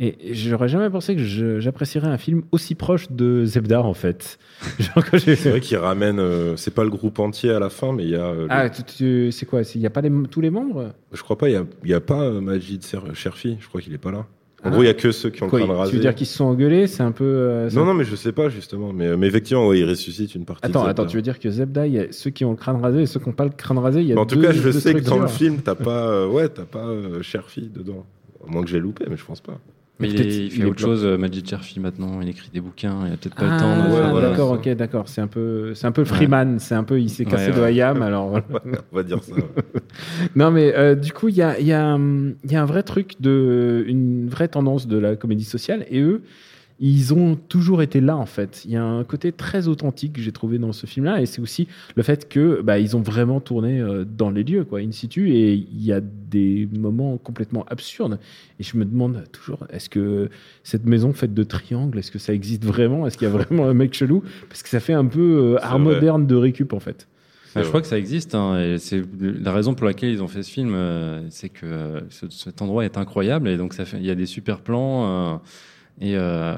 Et 0.00 0.34
j'aurais 0.34 0.68
jamais 0.68 0.90
pensé 0.90 1.14
que 1.14 1.60
j'apprécierais 1.60 2.08
un 2.08 2.18
film 2.18 2.42
aussi 2.50 2.74
proche 2.74 3.10
de 3.12 3.44
Zebda 3.44 3.80
en 3.80 3.94
fait. 3.94 4.38
C'est 5.18 5.46
vrai 5.48 5.60
qu'il 5.60 5.76
ramène. 5.76 6.18
euh, 6.18 6.56
c'est 6.56 6.74
pas 6.74 6.82
le 6.82 6.90
groupe 6.90 7.20
entier 7.20 7.50
à 7.52 7.60
la 7.60 7.70
fin, 7.70 7.92
mais 7.92 8.02
il 8.02 8.10
y 8.10 8.16
a. 8.16 8.24
euh, 8.26 8.46
Ah, 8.50 8.66
c'est 8.72 9.46
quoi 9.46 9.62
Il 9.74 9.80
n'y 9.80 9.86
a 9.86 9.90
pas 9.90 10.00
les- 10.00 10.10
tous 10.30 10.40
les 10.40 10.50
membres? 10.50 10.92
Je 11.12 11.22
crois 11.22 11.38
pas, 11.38 11.48
il 11.48 11.64
y 11.84 11.94
a, 11.94 12.00
pas 12.00 12.22
euh, 12.22 12.40
Majid 12.40 12.82
Sherfi, 13.14 13.56
je 13.60 13.68
crois 13.68 13.80
qu'il 13.80 13.92
est 13.94 13.98
pas 13.98 14.10
là. 14.10 14.26
En 14.64 14.68
Ah. 14.68 14.70
gros, 14.70 14.82
il 14.82 14.86
y 14.86 14.88
a 14.88 14.94
que 14.94 15.12
ceux 15.12 15.28
qui 15.30 15.42
ont 15.42 15.48
Quoi, 15.48 15.58
le 15.60 15.64
crâne 15.66 15.76
Tu 15.76 15.80
rasé. 15.80 15.92
veux 15.92 16.00
dire 16.00 16.14
qu'ils 16.14 16.26
se 16.26 16.36
sont 16.36 16.44
engueulés 16.46 16.86
C'est 16.86 17.02
un 17.02 17.12
peu. 17.12 17.24
euh, 17.24 17.68
Non, 17.74 17.82
un- 17.82 17.84
non, 17.86 17.94
mais 17.94 18.04
je 18.04 18.16
sais 18.16 18.32
pas 18.32 18.48
justement. 18.48 18.92
Mais, 18.94 19.16
mais 19.16 19.26
effectivement, 19.26 19.68
ouais, 19.68 19.78
il 19.80 19.84
ressuscite 19.88 20.34
une 20.34 20.44
partie. 20.46 20.64
Attends, 20.66 20.84
de 20.84 20.88
attends, 20.88 21.06
tu 21.06 21.16
veux 21.16 21.22
dire 21.22 21.38
que 21.38 21.50
Zebda, 21.50 21.86
il 21.86 21.92
y 21.92 21.98
a 21.98 22.06
ceux 22.12 22.30
qui 22.30 22.44
ont 22.44 22.50
le 22.52 22.56
crâne 22.56 22.80
rasé 22.80 23.02
et 23.02 23.06
ceux 23.06 23.20
qui 23.20 23.28
n'ont 23.28 23.34
pas 23.34 23.44
le 23.44 23.50
crâne 23.50 23.78
rasé 23.78 24.00
il 24.00 24.06
y 24.08 24.12
a 24.14 24.18
en 24.18 24.24
tout 24.26 24.40
cas, 24.40 24.52
je 24.52 24.70
sais 24.70 24.94
que 24.94 25.00
dans 25.00 25.18
le 25.18 25.28
film, 25.28 25.58
t'as 25.62 25.74
pas, 25.74 26.08
euh, 26.08 26.28
ouais, 26.28 26.48
t'as 26.48 26.64
pas 26.64 26.86
euh, 26.86 27.20
Sherfi 27.22 27.68
dedans. 27.72 28.06
À 28.46 28.50
moins 28.50 28.62
que 28.62 28.70
j'ai 28.70 28.80
loupé, 28.80 29.04
mais 29.08 29.16
je 29.16 29.24
pense 29.24 29.40
pas. 29.40 29.58
Mais 30.00 30.08
il, 30.08 30.20
est- 30.20 30.46
il 30.46 30.50
fait 30.50 30.64
autre 30.64 30.80
chose, 30.80 31.04
euh, 31.04 31.16
Majid 31.16 31.48
Cherfi 31.48 31.78
maintenant. 31.78 32.20
Il 32.20 32.28
écrit 32.28 32.50
des 32.52 32.60
bouquins. 32.60 32.96
Il 33.06 33.12
a 33.12 33.16
peut-être 33.16 33.36
pas 33.36 33.44
Ah, 33.48 33.54
le 33.54 33.60
temps. 33.60 33.76
de- 33.88 33.94
ouais, 33.94 34.10
voilà, 34.10 34.30
d'accord, 34.30 34.50
ok, 34.50 34.68
d'accord. 34.70 35.08
C'est 35.08 35.20
un 35.20 35.28
peu, 35.28 35.72
c'est 35.74 35.86
un 35.86 35.92
peu 35.92 36.04
Freeman. 36.04 36.58
C'est 36.58 36.74
un 36.74 36.82
peu, 36.82 37.00
il 37.00 37.08
s'est 37.10 37.24
cassé 37.24 37.50
Ouais, 37.52 37.56
de. 37.56 37.62
Hayam, 37.62 38.02
alors. 38.02 38.28
voilà. 38.28 38.44
On 38.92 38.96
va 38.96 39.02
dire 39.04 39.22
ça. 39.22 39.34
Non, 40.36 40.50
mais 40.50 40.74
euh, 40.74 40.94
du 40.96 41.12
coup, 41.12 41.28
il 41.28 41.36
y 41.36 41.42
a, 41.42 41.58
il 41.60 41.66
y, 41.66 41.72
a, 41.72 41.96
il 41.96 42.50
y 42.50 42.56
a 42.56 42.62
un 42.62 42.66
vrai 42.66 42.82
truc, 42.82 43.14
de, 43.20 43.84
une 43.86 44.28
vraie 44.28 44.48
tendance 44.48 44.88
de 44.88 44.98
la 44.98 45.14
comédie 45.16 45.44
sociale. 45.44 45.86
Et 45.90 46.00
eux, 46.00 46.22
ils 46.80 47.14
ont 47.14 47.36
toujours 47.36 47.82
été 47.82 48.00
là, 48.00 48.16
en 48.16 48.26
fait. 48.26 48.62
Il 48.64 48.72
y 48.72 48.76
a 48.76 48.82
un 48.84 49.04
côté 49.04 49.30
très 49.30 49.68
authentique 49.68 50.14
que 50.14 50.20
j'ai 50.20 50.32
trouvé 50.32 50.58
dans 50.58 50.72
ce 50.72 50.86
film-là. 50.86 51.20
Et 51.22 51.26
c'est 51.26 51.40
aussi 51.40 51.68
le 51.94 52.02
fait 52.02 52.28
que 52.28 52.62
bah, 52.62 52.78
ils 52.80 52.96
ont 52.96 53.00
vraiment 53.00 53.40
tourné 53.40 53.80
euh, 53.80 54.04
dans 54.04 54.28
les 54.30 54.42
lieux, 54.42 54.64
quoi, 54.64 54.80
in 54.80 54.90
situ. 54.90 55.30
Et 55.30 55.54
il 55.54 55.84
y 55.84 55.92
a 55.92 56.00
des 56.00 56.68
moments 56.76 57.16
complètement 57.16 57.64
absurdes. 57.68 58.18
Et 58.58 58.64
je 58.64 58.76
me 58.76 58.84
demande 58.84 59.22
toujours, 59.30 59.66
est-ce 59.70 59.88
que 59.88 60.28
cette 60.64 60.84
maison 60.84 61.12
faite 61.12 61.32
de 61.32 61.44
triangles, 61.44 61.98
est-ce 61.98 62.10
que 62.10 62.18
ça 62.18 62.34
existe 62.34 62.64
vraiment? 62.64 63.06
Est-ce 63.06 63.18
qu'il 63.18 63.28
y 63.28 63.30
a 63.30 63.34
vraiment 63.34 63.66
un 63.66 63.74
mec 63.74 63.94
chelou? 63.94 64.24
Parce 64.48 64.62
que 64.64 64.68
ça 64.68 64.80
fait 64.80 64.94
un 64.94 65.06
peu 65.06 65.54
euh, 65.54 65.64
art 65.64 65.78
vrai. 65.78 65.94
moderne 65.94 66.26
de 66.26 66.34
récup, 66.34 66.72
en 66.72 66.80
fait. 66.80 67.06
Ah, 67.56 67.62
je 67.62 67.68
crois 67.68 67.80
que 67.82 67.86
ça 67.86 67.96
existe. 67.98 68.34
hein, 68.34 68.58
et 68.60 68.78
c'est 68.78 69.00
la 69.20 69.52
raison 69.52 69.74
pour 69.74 69.86
laquelle 69.86 70.10
ils 70.10 70.24
ont 70.24 70.28
fait 70.28 70.42
ce 70.42 70.50
film, 70.50 70.72
euh, 70.74 71.22
c'est 71.30 71.50
que 71.50 71.66
euh, 71.66 72.00
ce- 72.10 72.28
cet 72.28 72.62
endroit 72.62 72.84
est 72.84 72.98
incroyable 72.98 73.48
et 73.48 73.56
donc 73.56 73.74
ça 73.74 73.84
fait, 73.84 73.98
il 73.98 74.04
y 74.04 74.10
a 74.10 74.16
des 74.16 74.26
super 74.26 74.58
plans. 74.60 75.40
Et 76.00 76.16
euh, 76.16 76.56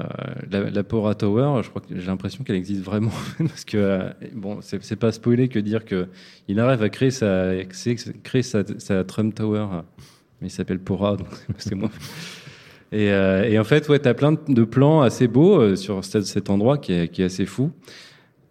la, 0.49 0.69
la 0.71 0.83
Pora 0.83 1.13
Tower, 1.13 1.61
je 1.63 1.69
crois 1.69 1.81
que 1.81 1.99
j'ai 1.99 2.07
l'impression 2.07 2.43
qu'elle 2.43 2.55
existe 2.55 2.81
vraiment 2.81 3.11
parce 3.37 3.65
que 3.65 3.77
euh, 3.77 4.09
bon, 4.33 4.59
c'est 4.61 4.95
pas 4.95 5.11
spoiler 5.11 5.47
que 5.47 5.59
dire 5.59 5.85
que 5.85 6.07
il 6.47 6.59
arrive 6.59 6.81
à 6.81 6.89
créer 6.89 7.11
sa 7.11 7.51
créer, 8.23 8.41
sa, 8.41 8.63
sa 8.79 9.03
Trump 9.03 9.35
Tower, 9.35 9.67
mais 10.41 10.47
il 10.47 10.51
s'appelle 10.51 10.79
Pora, 10.79 11.17
donc 11.17 11.27
c'est 11.57 11.75
moi. 11.75 11.89
Et, 12.91 13.11
euh, 13.11 13.43
et 13.43 13.59
en 13.59 13.63
fait, 13.63 13.87
ouais, 13.89 13.99
t'as 13.99 14.13
plein 14.13 14.31
de 14.31 14.63
plans 14.63 15.01
assez 15.01 15.27
beaux 15.27 15.59
euh, 15.59 15.75
sur 15.75 16.03
cet 16.03 16.49
endroit 16.49 16.77
qui 16.77 16.93
est, 16.93 17.07
qui 17.09 17.21
est 17.21 17.25
assez 17.25 17.45
fou. 17.45 17.71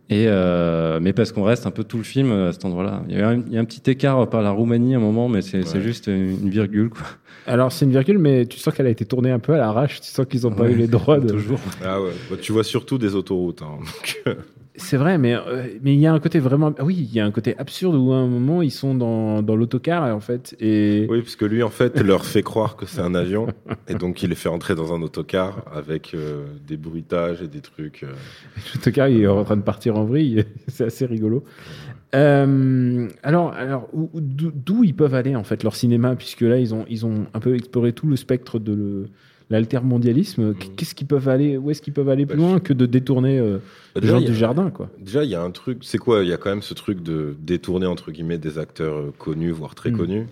Et 0.09 0.27
euh, 0.29 1.01
mais 1.03 1.13
parce 1.13 1.33
qu'on 1.33 1.43
reste 1.43 1.67
un 1.67 1.73
peu 1.73 1.83
tout 1.83 1.97
le 1.97 2.05
film 2.05 2.31
à 2.31 2.53
cet 2.53 2.65
endroit-là. 2.65 3.03
Il 3.09 3.19
y, 3.19 3.21
a 3.21 3.29
un, 3.29 3.43
il 3.47 3.53
y 3.53 3.59
a 3.59 3.61
un 3.61 3.65
petit 3.65 3.91
écart 3.91 4.29
par 4.31 4.41
la 4.43 4.51
Roumanie 4.51 4.95
à 4.95 4.99
un 4.99 5.01
moment, 5.01 5.29
mais 5.29 5.43
c'est 5.43 5.67
Ouais. 5.75 5.81
juste 5.81 6.07
une 6.07 6.49
virgule. 6.49 6.91
Quoi. 6.91 7.03
Alors, 7.49 7.73
c'est 7.73 7.85
une 7.87 7.91
virgule, 7.91 8.19
mais 8.19 8.47
tu 8.47 8.59
sens 8.59 8.73
qu'elle 8.75 8.87
a 8.87 8.91
été 8.91 9.05
tournée 9.05 9.31
un 9.33 9.39
peu 9.41 9.55
à 9.55 9.59
l'arrache. 9.59 10.01
Tu 10.01 10.09
sens 10.09 10.25
qu'ils 10.27 10.43
n'ont 10.43 10.53
pas 10.53 10.69
eu 10.71 10.77
les 10.77 10.87
droits 10.87 11.19
de. 11.19 11.29
toujours. 11.33 11.59
Ah 11.85 12.01
ouais. 12.01 12.11
Bah, 12.31 12.37
tu 12.41 12.53
vois 12.53 12.63
surtout 12.65 12.99
des 12.99 13.15
autoroutes. 13.17 13.63
hein. 13.63 13.79
C'est 14.79 14.97
vrai, 14.97 15.17
mais 15.19 15.35
euh, 15.35 15.67
mais 15.83 15.95
il 15.95 16.01
y 16.01 16.07
a 16.07 16.13
un 16.13 16.21
côté 16.21 16.39
vraiment. 16.39 16.73
ah 16.79 16.85
Oui, 16.85 16.95
il 16.99 17.15
y 17.15 17.21
a 17.21 17.25
un 17.25 17.31
côté 17.31 17.57
absurde 17.59 17.95
où 17.95 18.13
à 18.13 18.17
un 18.17 18.27
moment 18.27 18.63
ils 18.63 18.71
sont 18.71 18.95
dans, 18.95 19.43
dans 19.43 19.57
l'autocar 19.57 20.15
en 20.15 20.21
fait 20.21 20.55
et 20.61 21.07
oui, 21.09 21.23
parce 21.23 21.37
que 21.37 21.45
lui, 21.47 21.63
en 21.63 21.71
fait, 21.71 22.01
leur 22.03 22.25
fait 22.25 22.43
croire 22.43 22.77
que 22.77 22.85
c'est 22.87 23.01
un 23.01 23.15
avion, 23.15 23.47
et 23.89 23.95
donc 23.95 24.23
il 24.23 24.31
les 24.31 24.35
fait 24.37 24.49
entrer 24.49 24.75
dans 24.75 24.93
un 24.95 25.01
autocar 25.03 25.65
avec 25.75 26.13
euh, 26.15 26.45
des 26.67 26.77
bruitages 26.77 27.43
et 27.43 27.49
des 27.49 27.61
trucs. 27.61 28.03
euh. 28.03 28.13
l'autocar 28.75 29.09
il 29.09 29.23
est 29.23 29.27
en 29.27 29.45
train 29.45 29.57
de 29.57 29.63
partir 29.63 29.97
en 29.97 30.05
vrille. 30.05 30.45
c'est 30.69 30.85
assez 30.85 31.07
rigolo. 31.07 31.43
Euh, 32.15 33.09
alors, 33.23 33.53
alors 33.55 33.89
où- 33.93 34.11
où- 34.13 34.21
d'où 34.21 34.51
d'où 34.55 34.85
ils 34.85 34.95
peuvent 34.95 35.15
aller 35.15 35.35
en 35.37 35.45
fait 35.45 35.63
leur 35.65 35.75
cinéma 35.75 36.15
puisque 36.17 36.43
là 36.43 36.59
ils 36.59 36.73
ont 36.75 36.85
ils 36.89 37.05
ont 37.05 37.27
un 37.35 37.41
peu 37.41 37.55
exploré 37.55 37.93
tout 37.93 38.07
le 38.07 38.17
spectre 38.17 38.59
de 38.59 38.73
le- 38.75 39.07
l'altermondialisme. 39.51 40.55
Qu'est-ce 40.77 40.95
qu'ils 40.95 41.07
peuvent 41.07 41.29
aller 41.29 41.57
Où 41.57 41.71
est-ce 41.71 41.83
qu'ils 41.83 41.93
peuvent 41.93 42.09
aller 42.09 42.27
plus 42.27 42.37
Bah, 42.37 42.43
loin 42.43 42.61
que 42.61 42.73
de 42.73 42.87
détourner 42.87 43.39
euh, 43.39 43.59
Bah, 43.95 44.01
les 44.03 44.09
gens 44.09 44.19
a- 44.19 44.25
du 44.25 44.35
jardin 44.35 44.71
quoi 44.71 44.91
Déjà, 44.99 45.25
il 45.25 45.31
y 45.31 45.35
a 45.35 45.43
un 45.43 45.51
truc, 45.51 45.79
c'est 45.83 45.99
quoi 45.99 46.23
Il 46.23 46.29
y 46.29 46.33
a 46.33 46.37
quand 46.37 46.51
même 46.51 46.63
ce 46.63 46.75
truc 46.75 47.03
de 47.03 47.35
détourner 47.41 47.87
entre 47.87 48.11
guillemets 48.13 48.39
des 48.39 48.59
acteurs 48.59 48.97
euh, 48.97 49.13
connus, 49.19 49.51
voire 49.53 49.75
très 49.75 49.91
Mm. 49.91 49.97
connus. 49.97 50.27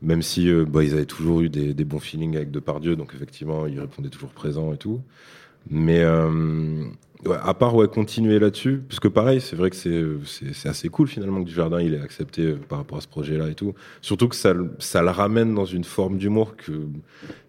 Même 0.00 0.22
si 0.22 0.48
euh, 0.48 0.64
bah, 0.64 0.84
ils 0.84 0.92
avaient 0.94 1.06
toujours 1.06 1.40
eu 1.40 1.48
des, 1.48 1.74
des 1.74 1.84
bons 1.84 1.98
feelings 1.98 2.36
avec 2.36 2.50
Depardieu, 2.52 2.94
donc 2.94 3.12
effectivement, 3.14 3.66
ils 3.66 3.80
répondaient 3.80 4.10
toujours 4.10 4.30
présents 4.30 4.72
et 4.72 4.76
tout. 4.76 5.00
Mais 5.70 6.00
euh, 6.02 6.84
ouais, 7.26 7.36
à 7.42 7.52
part 7.52 7.74
ouais, 7.74 7.88
continuer 7.88 8.38
là-dessus, 8.38 8.82
parce 8.88 9.00
que 9.00 9.08
pareil, 9.08 9.40
c'est 9.40 9.54
vrai 9.56 9.68
que 9.70 9.76
c'est 9.76 10.68
assez 10.68 10.88
cool 10.88 11.08
finalement 11.08 11.40
que 11.42 11.48
Dujardin 11.48 11.80
il 11.82 11.92
ait 11.94 12.00
accepté 12.00 12.42
euh, 12.42 12.56
par 12.68 12.78
rapport 12.78 12.96
à 12.98 13.00
ce 13.02 13.08
projet-là 13.08 13.48
et 13.48 13.54
tout. 13.54 13.74
Surtout 14.00 14.28
que 14.28 14.36
ça, 14.36 14.54
le- 14.54 14.70
ça 14.78 15.02
le 15.02 15.10
ramène 15.10 15.54
dans 15.54 15.66
une 15.66 15.84
forme 15.84 16.16
d'humour 16.16 16.56
que 16.56 16.72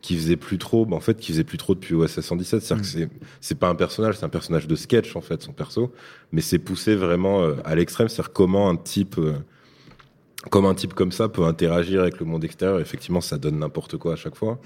qui 0.01 0.16
faisait 0.18 0.36
plus 0.36 0.58
trop, 0.58 0.86
bah, 0.86 0.98
en 0.98 1.00
fait, 1.00 1.18
qui 1.18 1.32
faisait 1.32 1.44
plus 1.46 1.58
trop 1.58 1.75
depuis 1.75 1.96
OSS 1.96 2.20
117. 2.22 2.62
C'est-à-dire 2.62 2.82
que 2.84 2.89
c'est 2.89 3.10
c'est 3.39 3.58
pas 3.58 3.70
un 3.70 3.75
personnage, 3.75 4.18
c'est 4.18 4.25
un 4.25 4.30
personnage 4.30 4.68
de 4.68 4.75
sketch 4.75 5.16
en 5.16 5.22
fait, 5.22 5.42
son 5.42 5.54
perso, 5.54 5.94
mais 6.34 6.42
c'est 6.42 6.60
poussé 6.60 6.96
vraiment 6.96 7.42
euh, 7.44 7.56
à 7.63 7.75
l'extrême. 7.75 8.10
C'est-à-dire 8.10 8.34
comment 8.34 8.70
un 8.70 8.75
type 8.75 9.16
comme 10.51 10.66
un 10.66 10.74
type 10.74 10.94
comme 10.94 11.12
ça 11.12 11.28
peut 11.28 11.44
interagir 11.44 12.01
avec 12.01 12.20
le 12.20 12.25
monde 12.25 12.44
extérieur. 12.46 12.80
Effectivement, 12.80 13.20
ça 13.22 13.38
donne 13.38 13.60
n'importe 13.60 13.98
quoi 13.98 14.13
à 14.13 14.16
chaque 14.16 14.36
fois. 14.36 14.58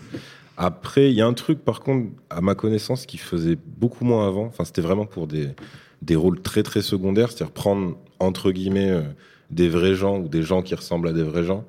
Après, 0.57 1.10
il 1.10 1.15
y 1.15 1.22
a 1.22 1.27
un 1.27 1.33
truc, 1.33 1.63
par 1.63 1.79
contre, 1.79 2.12
à 2.29 2.41
ma 2.41 2.55
connaissance, 2.55 3.05
qui 3.05 3.17
faisait 3.17 3.57
beaucoup 3.77 4.05
moins 4.05 4.27
avant. 4.27 4.45
Enfin, 4.45 4.65
c'était 4.65 4.81
vraiment 4.81 5.05
pour 5.05 5.27
des, 5.27 5.50
des 6.01 6.15
rôles 6.15 6.41
très, 6.41 6.63
très 6.63 6.81
secondaires. 6.81 7.31
C'est-à-dire 7.31 7.53
prendre, 7.53 7.98
entre 8.19 8.51
guillemets, 8.51 8.91
euh, 8.91 9.01
des 9.50 9.67
vrais 9.67 9.95
gens 9.95 10.19
ou 10.19 10.27
des 10.27 10.43
gens 10.43 10.62
qui 10.62 10.75
ressemblent 10.75 11.07
à 11.07 11.13
des 11.13 11.24
vrais 11.24 11.43
gens. 11.43 11.65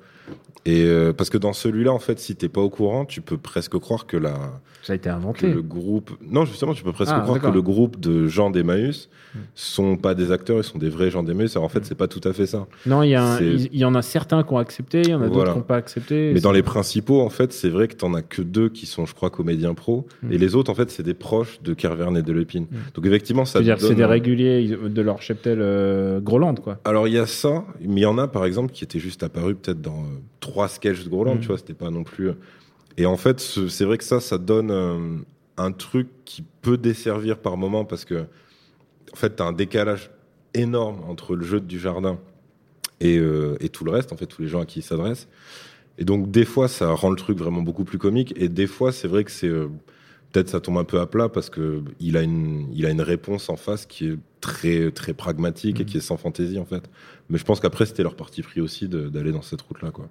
Et 0.67 0.83
euh, 0.85 1.13
parce 1.13 1.29
que 1.29 1.37
dans 1.37 1.53
celui-là, 1.53 1.91
en 1.93 1.99
fait, 1.99 2.19
si 2.19 2.35
t'es 2.35 2.49
pas 2.49 2.61
au 2.61 2.69
courant, 2.71 3.05
tu 3.05 3.21
peux 3.21 3.37
presque 3.37 3.77
croire 3.77 4.07
que 4.07 4.17
la, 4.17 4.33
Ça 4.81 4.93
a 4.93 4.95
été 4.95 5.09
que 5.09 5.13
inventé. 5.15 5.47
le 5.53 5.61
groupe. 5.61 6.09
Non, 6.27 6.43
justement, 6.45 6.73
tu 6.73 6.83
peux 6.83 6.91
presque 6.91 7.11
Ah, 7.15 7.19
croire 7.21 7.39
que 7.39 7.47
le 7.47 7.61
groupe 7.61 7.99
de 7.99 8.27
gens 8.27 8.49
d'Emmaüs 8.49 9.07
sont 9.53 9.97
pas 9.97 10.15
des 10.15 10.31
acteurs, 10.31 10.57
ils 10.57 10.63
sont 10.63 10.77
des 10.79 10.89
vrais 10.89 11.11
gens 11.11 11.21
d'Emmaüs. 11.21 11.55
Alors 11.55 11.65
en 11.65 11.69
fait, 11.69 11.85
c'est 11.85 11.93
pas 11.93 12.07
tout 12.07 12.21
à 12.27 12.33
fait 12.33 12.47
ça. 12.47 12.65
Non, 12.87 13.03
il 13.03 13.09
y, 13.09 13.77
y 13.77 13.85
en 13.85 13.93
a 13.95 14.01
certains 14.01 14.41
qui 14.43 14.53
ont 14.53 14.57
accepté, 14.57 15.01
il 15.01 15.09
y 15.09 15.13
en 15.13 15.21
a 15.21 15.27
d'autres 15.27 15.51
qui 15.51 15.57
n'ont 15.59 15.63
pas 15.63 15.75
accepté. 15.75 16.31
Mais 16.33 16.39
dans 16.39 16.51
les 16.53 16.63
principaux, 16.63 17.21
en 17.21 17.29
fait, 17.29 17.53
c'est 17.53 17.69
vrai 17.69 17.87
que 17.87 17.95
t'en 17.95 18.13
as 18.15 18.21
que 18.23 18.41
deux 18.41 18.69
qui 18.69 18.85
sont, 18.87 19.05
je 19.05 19.13
crois, 19.13 19.29
comédiens 19.29 19.73
pro, 19.75 20.07
Mm. 20.23 20.31
et 20.31 20.37
les 20.39 20.55
autres, 20.55 20.71
en 20.71 20.75
fait, 20.75 20.89
c'est 20.89 21.03
des 21.03 21.13
proches 21.13 21.61
de 21.61 21.73
Kervern 21.75 22.15
et 22.17 22.21
de 22.23 22.31
Lepine. 22.31 22.65
Donc 22.95 23.05
effectivement, 23.05 23.45
ça. 23.45 23.59
C'est-à-dire 23.59 23.75
que 23.75 23.81
c'est 23.81 23.89
donne- 23.89 23.97
des 23.97 24.05
réguliers 24.05 24.77
de 24.83 25.01
leur 25.01 25.21
cheptel 25.21 25.59
euh, 25.61 26.19
Groland, 26.21 26.55
quoi. 26.55 26.79
Alors 26.85 27.07
il 27.07 27.13
y 27.13 27.19
a 27.19 27.27
ça, 27.27 27.65
mais 27.81 28.01
il 28.01 28.03
y 28.03 28.05
en 28.07 28.17
a 28.17 28.27
par 28.27 28.45
exemple 28.45 28.71
qui 28.71 28.83
étaient 28.83 28.99
juste 28.99 29.21
apparus 29.21 29.55
peut-être 29.61 29.81
dans 29.81 29.99
euh, 29.99 30.14
trois 30.39 30.67
sketchs 30.67 31.03
de 31.03 31.09
Groland, 31.09 31.35
Mm. 31.35 31.39
tu 31.41 31.47
vois, 31.47 31.57
c'était 31.57 31.73
pas 31.73 31.89
non 31.89 32.03
plus. 32.03 32.29
euh, 32.29 32.33
Et 32.97 33.05
en 33.05 33.17
fait, 33.17 33.39
ce- 33.39 33.67
c'est 33.67 33.83
vrai 33.85 33.97
que 33.97 34.03
ça, 34.05 34.19
ça 34.21 34.37
donne 34.37 34.71
euh, 34.71 35.17
un 35.57 35.71
truc 35.71 36.07
qui 36.25 36.43
peut 36.61 36.77
desservir 36.77 37.37
par 37.39 37.57
moment 37.57 37.83
parce 37.85 38.05
que, 38.05 38.25
en 39.13 39.15
fait, 39.15 39.31
t'as 39.37 39.45
un 39.45 39.53
décalage 39.53 40.11
énorme 40.53 41.01
entre 41.09 41.35
le 41.35 41.45
jeu 41.45 41.59
du 41.59 41.79
jardin 41.79 42.17
et, 43.01 43.17
euh, 43.17 43.57
et 43.59 43.69
tout 43.69 43.83
le 43.83 43.91
reste, 43.91 44.13
en 44.13 44.17
fait, 44.17 44.25
tous 44.27 44.41
les 44.41 44.47
gens 44.47 44.61
à 44.61 44.65
qui 44.65 44.79
il 44.79 44.83
s'adresse. 44.83 45.27
Et 45.97 46.03
donc 46.05 46.29
des 46.31 46.45
fois, 46.45 46.67
ça 46.67 46.91
rend 46.91 47.09
le 47.09 47.15
truc 47.15 47.37
vraiment 47.37 47.61
beaucoup 47.61 47.83
plus 47.85 47.97
comique, 47.97 48.33
et 48.37 48.49
des 48.49 48.67
fois, 48.67 48.91
c'est 48.91 49.07
vrai 49.07 49.23
que 49.23 49.31
c'est 49.31 49.49
peut-être 50.31 50.49
ça 50.49 50.59
tombe 50.59 50.77
un 50.77 50.83
peu 50.83 50.99
à 50.99 51.05
plat 51.07 51.29
parce 51.29 51.49
que 51.49 51.81
il 51.99 52.17
a 52.17 52.21
une, 52.21 52.67
il 52.73 52.85
a 52.85 52.89
une 52.89 53.01
réponse 53.01 53.49
en 53.49 53.55
face 53.55 53.85
qui 53.85 54.07
est 54.07 54.17
très, 54.41 54.91
très 54.91 55.13
pragmatique 55.13 55.79
et 55.81 55.85
qui 55.85 55.97
est 55.97 56.01
sans 56.01 56.17
fantaisie 56.17 56.59
en 56.59 56.65
fait. 56.65 56.89
Mais 57.29 57.37
je 57.37 57.43
pense 57.45 57.59
qu'après 57.59 57.85
c'était 57.85 58.03
leur 58.03 58.15
parti 58.15 58.41
pris 58.41 58.61
aussi 58.61 58.87
d'aller 58.87 59.31
dans 59.31 59.41
cette 59.41 59.61
route-là 59.61 59.91
quoi. 59.91 60.07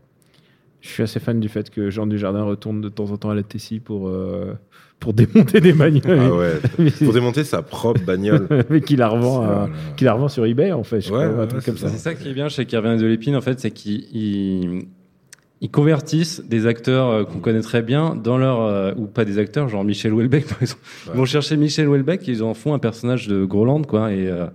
Je 0.81 0.91
suis 0.91 1.03
assez 1.03 1.19
fan 1.19 1.41
du 1.41 1.49
fait 1.49 1.71
que 1.71 1.89
Jean 1.89 2.07
Dujardin 2.07 2.43
retourne 2.43 2.83
de 2.83 2.91
temps 2.91 3.11
en 3.11 3.17
temps 3.17 3.31
à 3.31 3.35
la 3.35 3.43
Tessie 3.43 3.81
pour, 3.81 4.07
euh, 4.09 4.53
pour 5.01 5.15
démonter 5.15 5.63
des 5.63 5.73
bagnoles. 5.73 6.19
Ah 6.21 6.35
ouais. 6.35 6.53
Mais- 6.79 6.91
Pour 6.91 7.15
démonter 7.15 7.43
sa 7.43 7.63
propre 7.63 8.03
bagnole. 8.05 8.47
mais 8.69 8.83
qu'il 8.83 8.99
la, 8.99 9.09
revend 9.09 9.41
à- 9.41 9.47
Voilà. 9.47 9.71
qu'il 9.97 10.05
la 10.05 10.13
revend 10.13 10.29
sur 10.29 10.45
eBay, 10.45 10.73
en 10.73 10.83
fait. 10.85 11.01
Je 11.01 11.11
Ouais, 11.11 11.25
crois, 11.25 11.25
un 11.25 11.39
ouais, 11.41 11.47
truc 11.49 11.61
ouais, 11.61 11.65
comme 11.65 11.77
c'est 11.79 11.87
ça. 11.87 11.89
C'est 11.93 11.97
ça 11.99 12.15
qui 12.15 12.29
est 12.29 12.35
bien 12.35 12.51
chez 12.51 12.67
Kervin 12.67 12.97
et 12.97 13.01
de 13.01 13.07
l'Épine, 13.07 13.35
en 13.35 13.41
fait, 13.41 13.59
c'est 13.61 13.71
qu'ils 13.71 14.85
ils, 15.65 15.71
convertissent 15.71 16.43
des 16.45 16.67
acteurs 16.67 17.09
euh, 17.09 17.25
qu'on 17.25 17.39
connaît 17.39 17.61
très 17.61 17.83
bien 17.83 18.15
dans 18.15 18.39
leur. 18.39 18.61
euh, 18.61 18.93
ou 18.97 19.07
pas 19.07 19.25
des 19.25 19.39
acteurs, 19.39 19.69
genre 19.69 19.85
Michel 19.85 20.13
Houellebecq, 20.13 20.47
par 20.49 20.63
exemple. 20.63 20.83
Ils 21.07 21.19
vont 21.19 21.25
chercher 21.25 21.57
Michel 21.57 21.89
Houellebecq, 21.89 22.27
ils 22.29 22.43
en 22.43 22.55
font 22.55 22.75
un 22.75 22.79
personnage 22.79 23.29
de 23.29 23.45
Groland, 23.45 23.83
quoi. 23.83 24.13
Et 24.13 24.29
euh, 24.29 24.47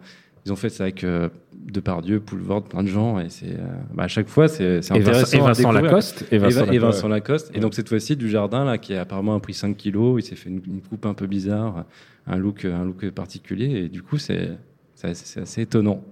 ils 0.45 0.53
ont 0.53 0.55
fait 0.55 0.69
ça 0.69 0.83
avec 0.83 1.05
Depardieu, 1.53 2.19
Poulvord, 2.19 2.63
plein 2.63 2.81
de 2.83 2.87
gens. 2.87 3.19
Et 3.19 3.29
c'est. 3.29 3.57
bah, 3.93 4.03
à 4.03 4.07
chaque 4.07 4.29
fois, 4.29 4.47
c'est 4.47 4.81
c'est 4.81 4.95
Et 4.95 4.99
Vincent, 4.99 5.11
intéressant. 5.21 5.37
et 5.37 5.41
à 5.41 5.43
Vincent 5.43 5.59
découvrir. 5.61 5.83
Lacoste. 5.83 6.25
Et 6.31 6.37
Vincent 6.37 6.63
et 6.63 6.65
Lacoste. 6.65 6.81
Vincent 6.81 7.07
Lacoste. 7.09 7.51
Et 7.53 7.59
donc, 7.59 7.73
cette 7.73 7.89
fois-ci, 7.89 8.15
du 8.15 8.29
jardin, 8.29 8.63
là, 8.63 8.77
qui 8.77 8.93
a 8.95 9.01
apparemment 9.01 9.35
a 9.35 9.39
pris 9.39 9.53
5 9.53 9.75
kilos, 9.75 10.23
il 10.23 10.27
s'est 10.27 10.35
fait 10.35 10.49
une, 10.49 10.61
une 10.65 10.81
coupe 10.81 11.05
un 11.05 11.13
peu 11.13 11.27
bizarre, 11.27 11.85
un 12.25 12.37
look, 12.37 12.65
un 12.65 12.85
look 12.85 13.09
particulier. 13.11 13.83
Et 13.85 13.89
du 13.89 14.01
coup, 14.01 14.17
c'est 14.17 14.49
c'est 14.95 15.07
assez, 15.07 15.25
c'est 15.25 15.41
assez 15.41 15.61
étonnant. 15.61 16.03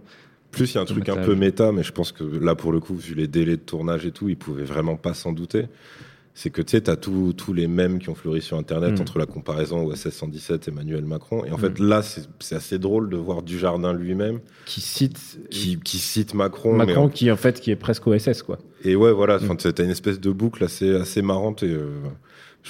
Plus 0.57 0.71
il 0.71 0.75
y 0.75 0.77
a 0.77 0.81
un 0.81 0.85
truc 0.85 1.07
un 1.09 1.17
peu 1.17 1.35
méta, 1.35 1.71
mais 1.71 1.83
je 1.83 1.91
pense 1.91 2.11
que 2.11 2.23
là 2.23 2.55
pour 2.55 2.71
le 2.71 2.79
coup, 2.79 2.95
vu 2.95 3.13
les 3.15 3.27
délais 3.27 3.57
de 3.57 3.61
tournage 3.61 4.05
et 4.05 4.11
tout, 4.11 4.29
ils 4.29 4.37
pouvaient 4.37 4.63
vraiment 4.65 4.95
pas 4.95 5.13
s'en 5.13 5.31
douter. 5.33 5.67
C'est 6.39 6.51
que 6.51 6.61
tu 6.61 6.69
sais, 6.71 6.81
t'as 6.81 6.95
tous 6.97 7.33
tous 7.33 7.51
les 7.51 7.65
mèmes 7.67 7.97
qui 7.97 8.09
ont 8.09 8.13
fleuri 8.15 8.43
sur 8.43 8.57
Internet 8.59 8.99
Mm. 8.99 9.01
entre 9.01 9.17
la 9.17 9.25
comparaison 9.25 9.83
OSS 9.87 10.09
117 10.11 10.67
et 10.67 10.71
Emmanuel 10.71 11.03
Macron. 11.03 11.43
Et 11.45 11.51
en 11.51 11.57
Mm. 11.57 11.61
fait, 11.61 11.79
là, 11.79 12.01
c'est 12.03 12.55
assez 12.55 12.77
drôle 12.77 13.09
de 13.09 13.17
voir 13.17 13.41
Dujardin 13.41 13.91
lui-même 13.91 14.39
Qui 14.67 14.81
cite 14.81 15.39
qui, 15.49 15.79
qui 15.79 15.97
cite 15.97 16.35
Macron. 16.35 16.73
mais 16.73 16.85
Macron, 16.85 17.05
en- 17.05 17.09
qui, 17.09 17.31
en 17.31 17.37
fait, 17.37 17.59
qui 17.59 17.71
est 17.71 17.75
presque 17.75 18.05
OSS, 18.05 18.43
quoi. 18.43 18.59
Et 18.83 18.95
ouais, 18.95 19.11
voilà, 19.13 19.37
enfin, 19.41 19.55
t'as 19.55 19.83
une 19.83 19.89
espèce 19.89 20.19
de 20.19 20.29
boucle 20.29 20.63
assez, 20.63 20.93
assez 20.93 21.23
marrante. 21.23 21.63
Et 21.63 21.71
euh, 21.73 21.89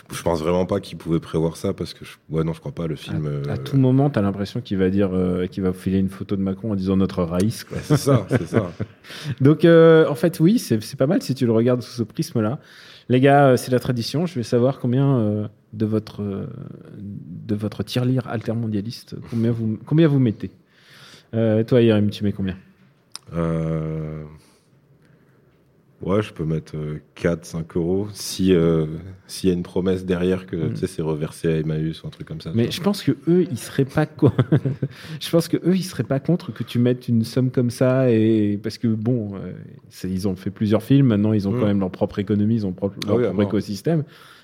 je, 0.09 0.15
je 0.15 0.23
pense 0.23 0.41
vraiment 0.41 0.65
pas 0.65 0.79
qu'il 0.79 0.97
pouvait 0.97 1.19
prévoir 1.19 1.57
ça 1.57 1.73
parce 1.73 1.93
que, 1.93 2.05
je- 2.05 2.17
ouais, 2.29 2.43
non, 2.43 2.53
je 2.53 2.59
crois 2.59 2.71
pas. 2.71 2.87
Le 2.87 2.95
film. 2.95 3.25
À 3.47 3.51
euh, 3.53 3.57
tout 3.57 3.77
moment, 3.77 4.09
t'as 4.09 4.21
l'impression 4.21 4.61
qu'il 4.61 4.77
va 4.77 4.89
dire, 4.89 5.09
euh, 5.13 5.47
qu'il 5.47 5.63
va 5.63 5.73
filer 5.73 5.97
une 5.99 6.09
photo 6.09 6.35
de 6.35 6.41
Macron 6.41 6.71
en 6.71 6.75
disant 6.75 6.97
notre 6.97 7.23
raïs, 7.23 7.63
quoi. 7.63 7.77
C'est 7.81 7.97
ça, 7.97 8.25
c'est 8.29 8.47
ça. 8.47 8.71
Donc, 9.41 9.65
euh, 9.65 10.07
en 10.07 10.15
fait, 10.15 10.39
oui, 10.39 10.59
c'est 10.59 10.81
c'est 10.83 10.97
pas 10.97 11.07
mal 11.07 11.21
si 11.21 11.33
tu 11.35 11.45
le 11.45 11.51
regardes 11.51 11.81
sous 11.81 11.91
ce 11.91 12.03
prisme-là. 12.03 12.59
Les 13.09 13.19
gars, 13.19 13.57
c'est 13.57 13.71
la 13.71 13.79
tradition. 13.79 14.25
Je 14.25 14.35
vais 14.35 14.43
savoir 14.43 14.79
combien 14.79 15.49
de 15.73 15.85
votre 15.85 16.47
de 16.97 17.55
votre 17.55 17.83
tirelire 17.83 18.27
altermondialiste, 18.27 19.15
combien 19.29 19.51
vous 19.51 19.79
combien 19.85 20.07
vous 20.07 20.19
mettez. 20.19 20.51
Toi, 21.31 21.81
Yerim, 21.81 22.09
tu 22.09 22.23
mets 22.23 22.33
combien? 22.33 22.57
Euh, 23.33 24.23
Ouais, 26.03 26.21
je 26.21 26.31
peux 26.31 26.45
mettre 26.45 26.77
euh, 26.77 26.99
4, 27.15 27.43
5 27.43 27.75
euros 27.75 28.07
si 28.13 28.53
euh, 28.53 28.85
s'il 29.25 29.49
y 29.49 29.51
a 29.51 29.55
une 29.55 29.63
promesse 29.63 30.05
derrière 30.05 30.45
que 30.45 30.55
Mm. 30.55 30.69
tu 30.73 30.75
sais, 30.77 30.87
c'est 30.87 31.01
reversé 31.01 31.47
à 31.47 31.57
Emmaüs 31.57 32.03
ou 32.03 32.07
un 32.07 32.11
truc 32.11 32.27
comme 32.27 32.39
ça. 32.39 32.51
Mais 32.53 32.69
je 32.69 32.79
pense 32.81 33.01
que 33.01 33.13
eux, 33.27 33.47
ils 33.49 33.57
seraient 33.57 33.83
pas 33.85 34.05
je 35.19 35.29
pense 35.31 35.47
que 35.47 35.57
eux, 35.57 35.75
ils 35.75 35.83
seraient 35.83 36.03
pas 36.03 36.19
contre 36.19 36.53
que 36.53 36.63
tu 36.63 36.77
mettes 36.79 37.07
une 37.07 37.23
somme 37.23 37.49
comme 37.49 37.71
ça 37.71 38.11
et 38.11 38.59
parce 38.61 38.77
que 38.77 38.87
bon, 38.87 39.35
euh, 39.35 39.53
ils 40.03 40.27
ont 40.27 40.35
fait 40.35 40.51
plusieurs 40.51 40.83
films. 40.83 41.07
Maintenant, 41.07 41.33
ils 41.33 41.47
ont 41.47 41.51
quand 41.53 41.65
même 41.65 41.79
leur 41.79 41.91
propre 41.91 42.19
économie, 42.19 42.55
ils 42.55 42.65
ont 42.67 42.73
propre- 42.73 42.97
Ah 43.03 43.07
leur 43.07 43.17
oui, 43.17 43.23
à 43.23 43.27
propre 43.29 43.41
mort. 43.41 43.49
écosystème. 43.49 44.03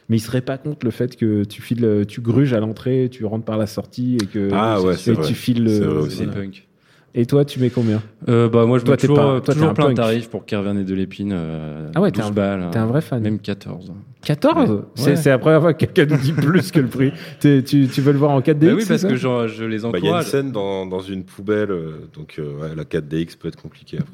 Mais 0.10 0.18
ils 0.18 0.22
seraient 0.22 0.42
pas 0.42 0.58
contre 0.58 0.86
le 0.86 0.92
fait 0.92 1.16
que 1.16 1.44
tu 1.46 1.62
files, 1.62 2.04
tu 2.08 2.20
gruges 2.20 2.54
à 2.54 2.60
l'entrée, 2.60 3.08
tu 3.12 3.24
rentres 3.26 3.46
par 3.46 3.58
la 3.58 3.68
sortie 3.68 4.18
et 4.22 4.26
que 4.26 4.50
Ah 4.52 4.82
ouais, 4.82 4.96
et 4.96 4.98
c'est 4.98 5.14
vrai. 5.14 5.26
tu 5.28 5.34
files. 5.34 5.70
C'est 5.70 5.80
le- 5.86 6.10
C'est 6.10 6.26
punk. 6.32 6.68
Et 7.16 7.26
toi, 7.28 7.46
tu 7.46 7.60
mets 7.60 7.70
combien 7.70 8.02
Euh, 8.28 8.50
bah, 8.50 8.66
moi, 8.66 8.80
je 8.80 8.86
Toi, 8.86 8.94
mets 8.94 8.98
toujours, 8.98 9.16
pas- 9.18 9.24
toi, 9.24 9.42
t'es 9.42 9.54
toujours 9.54 9.74
plein 9.74 9.90
de 9.90 9.94
tarifs 9.94 10.30
pour 10.30 10.46
Kervin 10.46 10.78
et 10.78 10.84
de 10.84 10.94
l'épine. 10.96 11.32
Euh, 11.34 11.90
Ah 11.94 12.02
ouais, 12.02 12.12
t'es 12.12 12.22
12 12.22 12.32
un- 12.32 12.34
balles. 12.34 12.70
T'es 12.72 12.80
un 12.80 12.88
vrai 12.88 13.02
fan. 13.02 13.22
Même 13.22 13.40
14. 13.40 13.92
14 14.26 14.84
C'est 14.96 15.06
Ouais. 15.10 15.16
c'est 15.16 15.30
la 15.30 15.38
première 15.38 15.62
fois 15.62 15.74
que 15.74 15.86
quelqu'un 15.86 16.06
nous 16.16 16.22
dit 16.22 16.32
plus 16.34 16.72
que 16.72 16.80
le 16.80 16.88
prix. 16.88 17.12
Tu, 17.40 17.64
tu 17.64 18.02
veux 18.02 18.12
le 18.14 18.18
voir 18.18 18.32
en 18.32 18.40
4DX 18.42 18.54
Bah 18.68 18.74
oui, 18.78 18.86
parce 18.88 19.04
que 19.04 19.16
genre, 19.16 19.48
je 19.48 19.64
les 19.66 19.80
Bah, 19.80 19.90
Il 19.94 19.94
y 19.94 19.96
a 19.96 20.00
une 20.00 20.06
encourage. 20.08 20.26
scène 20.26 20.52
dans, 20.52 20.86
dans 20.86 21.02
une 21.02 21.24
poubelle, 21.24 21.72
euh, 21.72 21.92
donc 22.16 22.36
euh, 22.40 22.54
ouais, 22.62 22.76
la 22.76 22.84
4DX 22.84 23.38
peut 23.38 23.48
être 23.50 23.62
compliquée. 23.62 24.00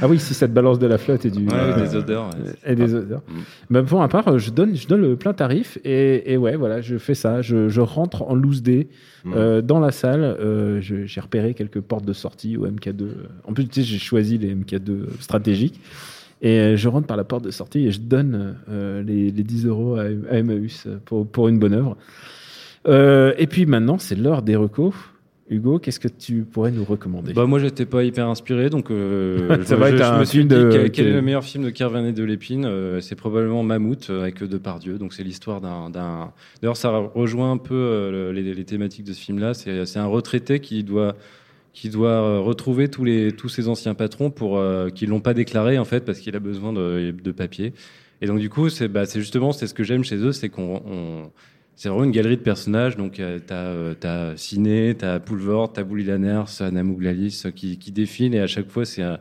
Ah 0.00 0.08
oui, 0.08 0.18
si 0.18 0.34
ça 0.34 0.46
te 0.48 0.52
balance 0.52 0.78
de 0.78 0.86
la 0.86 0.98
flotte 0.98 1.24
et 1.24 1.30
du. 1.30 1.44
Ouais, 1.46 1.52
euh, 1.54 1.80
des 1.86 1.96
odeurs. 1.96 2.30
ouais. 2.30 2.72
Et 2.72 2.74
des 2.74 2.94
odeurs. 2.94 3.22
Mm. 3.28 3.34
Bah, 3.70 3.82
pour 3.82 4.00
ma 4.00 4.08
part, 4.08 4.38
je 4.38 4.50
donne, 4.50 4.74
je 4.76 4.86
donne 4.86 5.02
le 5.02 5.16
plein 5.16 5.32
tarif 5.32 5.78
et, 5.84 6.32
et 6.32 6.36
ouais, 6.36 6.56
voilà, 6.56 6.80
je 6.80 6.98
fais 6.98 7.14
ça. 7.14 7.42
Je, 7.42 7.68
je 7.68 7.80
rentre 7.80 8.22
en 8.22 8.34
loose 8.34 8.62
day 8.62 8.88
Mm. 9.24 9.32
euh, 9.34 9.60
dans 9.60 9.80
la 9.80 9.90
salle. 9.90 10.20
euh, 10.22 10.80
j'ai 10.80 11.20
repéré 11.20 11.52
quelques 11.54 11.80
portes 11.80 12.04
de 12.04 12.12
sortie 12.12 12.56
au 12.56 12.64
MK2. 12.68 13.08
En 13.44 13.52
plus, 13.54 13.66
tu 13.66 13.80
sais, 13.80 13.86
j'ai 13.86 13.98
choisi 13.98 14.38
les 14.38 14.54
MK2 14.54 15.06
stratégiques. 15.18 15.80
Et 16.42 16.58
euh, 16.58 16.76
je 16.76 16.88
rentre 16.88 17.06
par 17.06 17.16
la 17.16 17.24
porte 17.24 17.44
de 17.44 17.50
sortie 17.50 17.86
et 17.86 17.90
je 17.92 18.00
donne 18.00 18.56
euh, 18.68 19.02
les, 19.02 19.30
les 19.30 19.42
10 19.42 19.66
euros 19.66 19.96
à, 19.96 20.02
à 20.30 20.36
Emmaüs 20.38 20.86
pour, 21.06 21.26
pour 21.26 21.48
une 21.48 21.58
bonne 21.58 21.72
œuvre. 21.74 21.96
Euh, 22.88 23.32
et 23.38 23.46
puis 23.46 23.66
maintenant, 23.66 23.98
c'est 23.98 24.14
l'heure 24.16 24.42
des 24.42 24.56
recos. 24.56 24.94
Hugo, 25.48 25.78
qu'est-ce 25.78 26.00
que 26.00 26.08
tu 26.08 26.42
pourrais 26.42 26.72
nous 26.72 26.82
recommander? 26.84 27.32
Bah 27.32 27.46
moi 27.46 27.60
j'étais 27.60 27.86
pas 27.86 28.02
hyper 28.02 28.26
inspiré 28.26 28.68
donc 28.68 28.90
euh, 28.90 29.62
Ça 29.64 29.76
je, 29.76 29.80
va 29.80 29.90
je- 29.90 29.94
être 29.94 30.04
je 30.04 30.10
un 30.12 30.18
me 30.18 30.24
suis 30.24 30.38
film 30.38 30.48
dit 30.48 30.56
de- 30.56 30.70
quel, 30.72 30.90
quel 30.90 31.06
est 31.06 31.12
le 31.12 31.22
meilleur 31.22 31.44
film 31.44 31.62
de 31.62 31.70
Kervanet 31.70 32.12
de 32.12 32.24
Lépine? 32.24 32.64
Euh, 32.64 33.00
c'est 33.00 33.14
probablement 33.14 33.62
Mammouth 33.62 34.08
euh, 34.10 34.22
avec 34.22 34.42
Depardieu 34.42 34.98
donc 34.98 35.12
c'est 35.14 35.22
l'histoire 35.22 35.60
d'un 35.60 35.88
d'ailleurs 36.60 36.76
ça 36.76 36.90
rejoint 37.14 37.52
un 37.52 37.58
peu 37.58 37.74
euh, 37.76 38.10
le- 38.10 38.32
les, 38.32 38.54
les 38.54 38.64
thématiques 38.64 39.04
de 39.06 39.12
ce 39.12 39.20
film 39.20 39.38
là 39.38 39.54
c'est 39.54 39.86
c'est 39.86 40.00
un 40.00 40.06
retraité 40.06 40.58
qui 40.58 40.82
doit 40.82 41.14
qui 41.76 41.88
doit 41.90 42.10
euh, 42.10 42.40
retrouver 42.40 42.88
tous 42.88 43.04
les 43.04 43.30
tous 43.32 43.48
ses 43.48 43.68
anciens 43.68 43.94
patrons 43.94 44.30
pour 44.30 44.58
euh, 44.58 44.88
qui 44.88 45.06
l'ont 45.06 45.20
pas 45.20 45.34
déclaré 45.34 45.78
en 45.78 45.84
fait 45.84 46.04
parce 46.04 46.18
qu'il 46.18 46.34
a 46.34 46.40
besoin 46.40 46.72
de, 46.72 47.14
de 47.28 47.32
papier 47.32 47.72
et 48.22 48.26
donc 48.26 48.40
du 48.40 48.48
coup 48.48 48.68
c'est 48.70 48.88
bah, 48.88 49.04
justement 49.04 49.52
c'est 49.52 49.66
ce 49.68 49.74
que 49.74 49.84
j'aime 49.84 50.02
chez 50.02 50.16
eux 50.16 50.32
c'est 50.32 50.48
qu'on 50.48 50.82
on- 50.86 51.30
c'est 51.78 51.90
vraiment 51.90 52.04
une 52.04 52.10
galerie 52.10 52.38
de 52.38 52.42
personnages. 52.42 52.96
Donc, 52.96 53.20
euh, 53.20 53.38
t'as 53.46 53.66
euh, 53.66 53.92
t'as 53.92 54.34
Ciné, 54.38 54.94
t'as 54.96 55.20
Poulvord, 55.20 55.74
t'as 55.74 55.84
Bouli 55.84 56.04
Lanners, 56.04 56.44
Anna 56.60 56.82
Mouglalis 56.82 57.42
euh, 57.44 57.50
qui, 57.50 57.76
qui 57.76 57.92
défilent 57.92 58.34
et 58.34 58.40
à 58.40 58.46
chaque 58.46 58.70
fois, 58.70 58.86
c'est 58.86 59.02
un, 59.02 59.18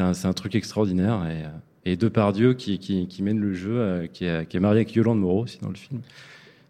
un, 0.00 0.10
un 0.24 0.32
truc 0.32 0.56
extraordinaire. 0.56 1.24
Et, 1.30 1.44
euh, 1.44 1.92
et 1.92 1.96
Depardieu 1.96 2.54
qui, 2.54 2.80
qui, 2.80 3.06
qui 3.06 3.22
mène 3.22 3.38
le 3.38 3.54
jeu, 3.54 3.78
euh, 3.78 4.06
qui, 4.12 4.24
est, 4.24 4.44
qui 4.48 4.56
est 4.56 4.60
marié 4.60 4.78
avec 4.80 4.92
Yolande 4.96 5.20
Moreau 5.20 5.44
aussi 5.44 5.60
dans 5.62 5.68
le 5.68 5.76
film. 5.76 6.00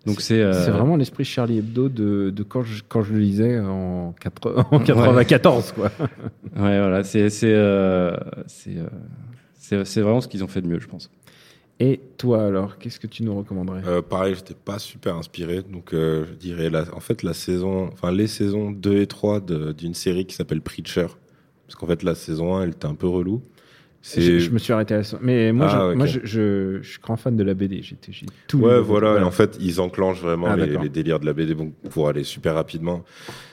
Donc, 0.07 0.21
c'est. 0.21 0.41
euh, 0.41 0.53
C'est 0.65 0.71
vraiment 0.71 0.97
l'esprit 0.97 1.25
Charlie 1.25 1.59
Hebdo 1.59 1.89
de, 1.89 2.31
de 2.31 2.43
quand, 2.43 2.63
je, 2.63 2.83
quand 2.89 3.03
je 3.03 3.13
le 3.15 3.21
lisais 3.21 3.59
en, 3.61 4.15
quatre- 4.21 4.65
en 4.71 4.79
94, 4.81 5.73
quoi. 5.73 5.91
Ouais, 6.57 6.79
voilà, 6.79 7.03
c'est 7.03 7.31
c'est 7.31 7.53
euh, 7.53 8.15
c'est 8.47 8.77
euh, 8.77 8.87
c'est- 9.55 9.85
c'est 9.85 10.01
vraiment 10.03 10.21
ce 10.21 10.29
qu'ils 10.29 10.45
ont 10.45 10.49
fait 10.49 10.61
de 10.63 10.69
mieux, 10.69 10.79
je 10.79 10.87
pense. 10.87 11.11
Et 11.81 12.01
toi, 12.19 12.45
alors, 12.45 12.79
qu'est-ce 12.79 13.01
que 13.01 13.09
tu 13.09 13.25
nous 13.25 13.35
recommanderais? 13.37 13.81
Euh, 13.85 14.01
pareil, 14.03 14.37
j'étais 14.37 14.55
pas 14.55 14.79
super 14.79 15.17
inspiré, 15.17 15.63
donc 15.63 15.93
euh, 15.93 16.25
je 16.29 16.35
dirais 16.35 16.71
la, 16.71 16.85
en 16.95 17.01
fait 17.01 17.25
la 17.25 17.35
saison, 17.35 17.89
enfin 17.93 18.13
les 18.13 18.29
saisons 18.29 18.71
2 18.71 18.99
et 19.01 19.07
3 19.09 19.41
de- 19.41 19.73
d'une 19.73 19.95
série 19.95 20.25
qui 20.27 20.37
s'appelle 20.37 20.61
Preacher, 20.61 21.07
parce 21.67 21.75
qu'en 21.75 21.87
fait 21.89 22.05
la 22.05 22.15
saison 22.15 22.55
1 22.57 22.63
elle 22.63 22.71
était 22.71 22.87
un 22.87 22.95
peu 22.95 23.09
relou. 23.09 23.43
Je, 24.17 24.39
je 24.39 24.51
me 24.51 24.59
suis 24.59 24.73
arrêté 24.73 24.95
à 24.95 24.99
la 24.99 25.05
Mais 25.23 25.53
moi, 25.53 25.67
Ah, 25.71 25.71
je, 25.89 25.91
ok. 25.93 25.97
moi 25.97 26.07
je, 26.07 26.21
je, 26.25 26.79
je 26.83 26.89
suis 26.91 27.01
grand 27.01 27.17
fan 27.17 27.37
de 27.37 27.43
la 27.43 27.55
BD. 27.55 27.81
J'ai 27.83 27.97
j'ai 28.11 28.27
tout. 28.49 28.59
Ouais, 28.59 28.79
voilà. 28.81 29.19
Et 29.19 29.23
en 29.23 29.31
fait, 29.31 29.57
ils 29.61 29.81
enclenchent 29.81 30.21
vraiment 30.21 30.49
Ah, 30.51 30.57
les, 30.57 30.77
les 30.77 30.89
délires 30.91 31.21
de 31.21 31.27
la 31.27 31.33
BD. 31.33 31.55
Bon, 31.55 31.73
pour 31.91 32.09
aller 32.09 32.23
super 32.23 32.55
rapidement, 32.55 33.03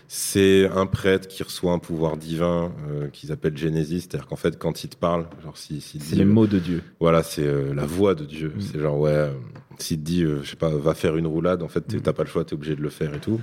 c'est 0.09 0.67
un 0.75 0.87
prêtre 0.87 1.29
qui 1.29 1.41
reçoit 1.41 1.71
un 1.71 1.79
pouvoir 1.79 2.17
divin 2.17 2.73
euh, 2.89 3.07
qu'ils 3.07 3.31
appellent 3.31 3.57
Genesis. 3.57 4.01
C'est-à-dire 4.01 4.27
qu'en 4.27 4.35
fait, 4.35 4.59
quand 4.59 4.83
il 4.83 4.89
te 4.89 4.97
parle, 4.97 5.25
genre 5.41 5.55
si, 5.57 5.79
C'est 5.79 6.15
les 6.17 6.23
euh, 6.23 6.25
mots 6.25 6.47
de 6.47 6.59
Dieu. 6.59 6.83
Voilà, 6.99 7.23
c'est 7.23 7.45
euh, 7.47 7.73
la 7.73 7.85
voix 7.85 8.13
de 8.13 8.25
Dieu. 8.25 8.51
Mm. 8.53 8.59
C'est 8.61 8.79
genre, 8.79 8.99
ouais, 8.99 9.11
euh, 9.11 9.31
s'il 9.77 9.99
te 9.99 10.03
dit, 10.03 10.23
euh, 10.23 10.41
je 10.43 10.49
sais 10.49 10.55
pas, 10.57 10.69
va 10.69 10.93
faire 10.95 11.15
une 11.15 11.27
roulade, 11.27 11.63
en 11.63 11.69
fait, 11.69 11.93
Mm. 11.93 12.01
t'as 12.01 12.11
pas 12.13 12.23
le 12.23 12.29
choix, 12.29 12.43
t'es 12.43 12.55
obligé 12.55 12.75
de 12.75 12.81
le 12.81 12.89
faire 12.89 13.13
et 13.15 13.19
tout. 13.19 13.39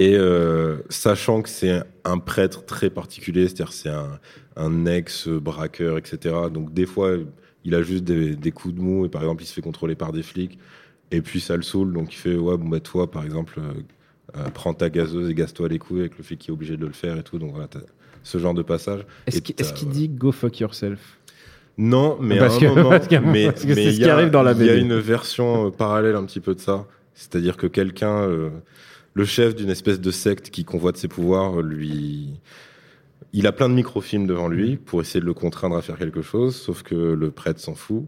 Et 0.00 0.16
euh, 0.16 0.78
sachant 0.88 1.42
que 1.42 1.48
c'est 1.48 1.82
un 2.04 2.18
prêtre 2.18 2.64
très 2.64 2.88
particulier, 2.90 3.42
c'est-à-dire 3.48 3.72
c'est 3.72 3.90
un, 3.90 4.18
un 4.56 4.86
ex-braqueur, 4.86 5.98
etc. 5.98 6.34
Donc 6.52 6.72
des 6.72 6.86
fois, 6.86 7.12
il 7.64 7.74
a 7.74 7.82
juste 7.82 8.04
des, 8.04 8.34
des 8.34 8.50
coups 8.50 8.74
de 8.74 8.80
mou 8.80 9.04
et 9.04 9.08
par 9.10 9.20
exemple, 9.22 9.42
il 9.42 9.46
se 9.46 9.52
fait 9.52 9.60
contrôler 9.60 9.94
par 9.94 10.12
des 10.12 10.22
flics. 10.22 10.58
Et 11.10 11.20
puis 11.20 11.40
ça 11.40 11.56
le 11.56 11.62
saoule, 11.62 11.92
donc 11.92 12.12
il 12.14 12.16
fait, 12.16 12.36
ouais, 12.36 12.56
bon, 12.56 12.68
bah 12.68 12.80
toi, 12.80 13.10
par 13.10 13.24
exemple, 13.24 13.58
euh, 13.58 14.38
euh, 14.38 14.48
prends 14.54 14.72
ta 14.74 14.88
gazeuse 14.90 15.28
et 15.28 15.34
gaze-toi 15.34 15.68
les 15.68 15.78
couilles 15.78 16.00
avec 16.00 16.16
le 16.16 16.22
flic 16.24 16.38
qui 16.38 16.50
est 16.50 16.52
obligé 16.52 16.76
de 16.76 16.86
le 16.86 16.92
faire 16.92 17.18
et 17.18 17.22
tout. 17.22 17.38
Donc 17.38 17.50
voilà, 17.52 17.68
ce 18.22 18.38
genre 18.38 18.54
de 18.54 18.62
passage. 18.62 19.04
Est-ce 19.26 19.40
qu'il 19.42 19.54
qu'il 19.54 19.88
dit 19.88 20.08
go 20.08 20.30
fuck 20.32 20.60
yourself? 20.60 21.18
Non, 21.76 22.16
mais 22.20 22.38
Parce 22.38 22.54
à 22.54 22.56
un 22.56 22.60
que- 22.60 22.66
moment, 22.66 22.90
parce 22.90 23.08
mais, 23.10 23.46
parce 23.46 23.64
que 23.64 23.74
c'est 23.74 23.74
mais 23.74 23.84
ce 23.86 23.88
il 23.90 23.94
y 23.94 23.98
qui 23.98 24.04
a- 24.08 24.14
arrive 24.14 24.30
dans 24.30 24.42
la 24.42 24.52
Il 24.52 24.64
y 24.64 24.70
a 24.70 24.74
une 24.76 24.98
version 24.98 25.66
euh, 25.66 25.70
parallèle 25.70 26.14
un 26.14 26.24
petit 26.24 26.40
peu 26.40 26.54
de 26.54 26.60
ça. 26.60 26.86
C'est-à-dire 27.14 27.56
que 27.56 27.66
quelqu'un, 27.66 28.22
euh, 28.22 28.50
le 29.14 29.24
chef 29.24 29.54
d'une 29.54 29.70
espèce 29.70 30.00
de 30.00 30.10
secte 30.10 30.50
qui 30.50 30.64
convoite 30.64 30.96
ses 30.96 31.08
pouvoirs, 31.08 31.62
lui, 31.62 32.40
il 33.32 33.46
a 33.46 33.52
plein 33.52 33.68
de 33.68 33.74
microfilms 33.74 34.26
devant 34.26 34.48
lui 34.48 34.76
pour 34.76 35.00
essayer 35.00 35.20
de 35.20 35.26
le 35.26 35.34
contraindre 35.34 35.76
à 35.76 35.82
faire 35.82 35.98
quelque 35.98 36.22
chose, 36.22 36.56
sauf 36.56 36.82
que 36.82 36.94
le 36.94 37.30
prêtre 37.30 37.60
s'en 37.60 37.74
fout. 37.74 38.04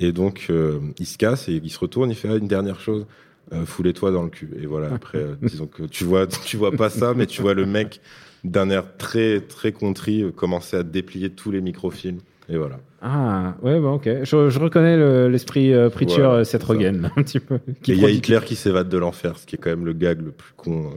Et 0.00 0.12
donc, 0.12 0.46
euh, 0.50 0.80
il 0.98 1.06
se 1.06 1.16
casse 1.18 1.48
et 1.48 1.60
il 1.62 1.70
se 1.70 1.78
retourne, 1.78 2.10
il 2.10 2.16
fait 2.16 2.28
ah, 2.28 2.36
une 2.36 2.48
dernière 2.48 2.80
chose. 2.80 3.06
Euh, 3.52 3.66
foulez-toi 3.66 4.12
dans 4.12 4.22
le 4.22 4.30
cul. 4.30 4.50
Et 4.60 4.66
voilà, 4.66 4.92
après, 4.94 5.18
euh, 5.18 5.34
disons 5.42 5.66
que 5.66 5.82
tu 5.82 6.04
vois, 6.04 6.26
tu 6.26 6.56
vois 6.56 6.72
pas 6.72 6.90
ça, 6.90 7.12
mais 7.14 7.26
tu 7.26 7.42
vois 7.42 7.54
le 7.54 7.66
mec 7.66 8.00
d'un 8.44 8.70
air 8.70 8.96
très, 8.96 9.40
très 9.40 9.72
contrit 9.72 10.22
euh, 10.22 10.30
commencer 10.30 10.76
à 10.76 10.82
déplier 10.82 11.30
tous 11.30 11.50
les 11.50 11.60
microfilms. 11.60 12.20
Et 12.52 12.56
voilà. 12.58 12.78
Ah, 13.00 13.54
ouais, 13.62 13.80
bah, 13.80 13.88
ok. 13.88 14.08
Je, 14.22 14.50
je 14.50 14.58
reconnais 14.60 14.96
le- 14.96 15.28
l'esprit 15.28 15.72
euh, 15.72 15.88
Preacher 15.90 16.20
Voilà, 16.22 16.34
euh, 16.34 16.44
c'est 16.44 16.52
Seth 16.52 16.60
ça. 16.62 16.66
Rogen, 16.68 17.10
un 17.16 17.22
petit 17.22 17.40
peu. 17.40 17.58
qui 17.82 17.92
et 17.92 17.94
il 17.96 18.00
y 18.00 18.04
a 18.04 18.10
Hitler 18.10 18.38
qui 18.44 18.54
s'évade 18.54 18.88
de 18.88 18.98
l'enfer, 18.98 19.38
ce 19.38 19.46
qui 19.46 19.56
est 19.56 19.58
quand 19.58 19.70
même 19.70 19.84
le 19.84 19.92
gag 19.92 20.20
le 20.20 20.30
plus 20.30 20.52
con 20.56 20.84
euh, 20.92 20.94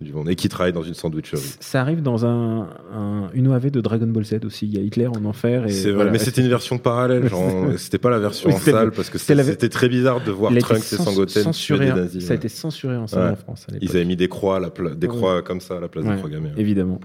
du 0.00 0.12
monde. 0.12 0.30
Et 0.30 0.34
qui 0.36 0.48
travaille 0.48 0.72
dans 0.72 0.82
une 0.82 0.94
sandwicherie. 0.94 1.42
Ça 1.60 1.80
arrive 1.82 2.02
dans 2.02 2.24
un, 2.24 2.68
un- 2.94 3.30
une 3.34 3.48
OAV 3.48 3.70
de 3.70 3.80
Dragon 3.80 4.06
Ball 4.06 4.24
Z 4.24 4.44
aussi. 4.46 4.66
Il 4.66 4.74
y 4.74 4.78
a 4.78 4.80
Hitler 4.80 5.08
en 5.08 5.24
enfer. 5.26 5.66
et 5.66 5.70
C'est 5.70 5.88
vrai, 5.88 5.92
voilà. 5.96 6.10
mais 6.12 6.18
c'était 6.18 6.40
une 6.40 6.48
version 6.48 6.78
parallèle. 6.78 7.28
Genre, 7.28 7.72
c'était 7.76 7.98
pas 7.98 8.10
la 8.10 8.18
version 8.20 8.48
Oui, 8.48 8.54
en 8.54 8.58
c'était- 8.58 8.70
salle 8.70 8.90
parce 8.92 9.10
que 9.10 9.18
c'était 9.18 9.34
la- 9.34 9.44
c'était 9.44 9.68
très 9.68 9.88
bizarre 9.88 10.24
de 10.24 10.30
voir 10.30 10.52
Il 10.52 10.56
a 10.56 10.60
été 10.60 10.68
Trunks 10.68 10.78
et 10.92 10.96
cens- 10.96 11.04
Sangoten 11.04 11.26
tuer 11.34 11.42
censuré, 11.42 11.86
des 11.86 11.92
nazis. 11.92 12.22
Ça 12.24 12.28
a 12.28 12.30
ouais. 12.30 12.36
été 12.36 12.48
censuré 12.48 12.96
en 12.96 13.06
salle 13.08 13.24
Ouais. 13.26 13.30
en 13.32 13.36
France 13.36 13.66
à 13.68 13.72
l'époque. 13.72 13.88
Ils 13.90 13.96
avaient 13.96 14.04
mis 14.06 14.16
des 14.16 14.28
croix, 14.28 14.56
à 14.56 14.60
la 14.60 14.70
pla- 14.70 14.94
des 14.94 15.06
Ouais. 15.08 15.12
croix 15.14 15.42
comme 15.42 15.60
ça 15.60 15.76
à 15.76 15.80
la 15.80 15.88
place 15.88 16.04
Ouais, 16.06 16.12
des 16.12 16.16
croix 16.18 16.30
gammées. 16.30 16.52
Évidemment. 16.56 16.98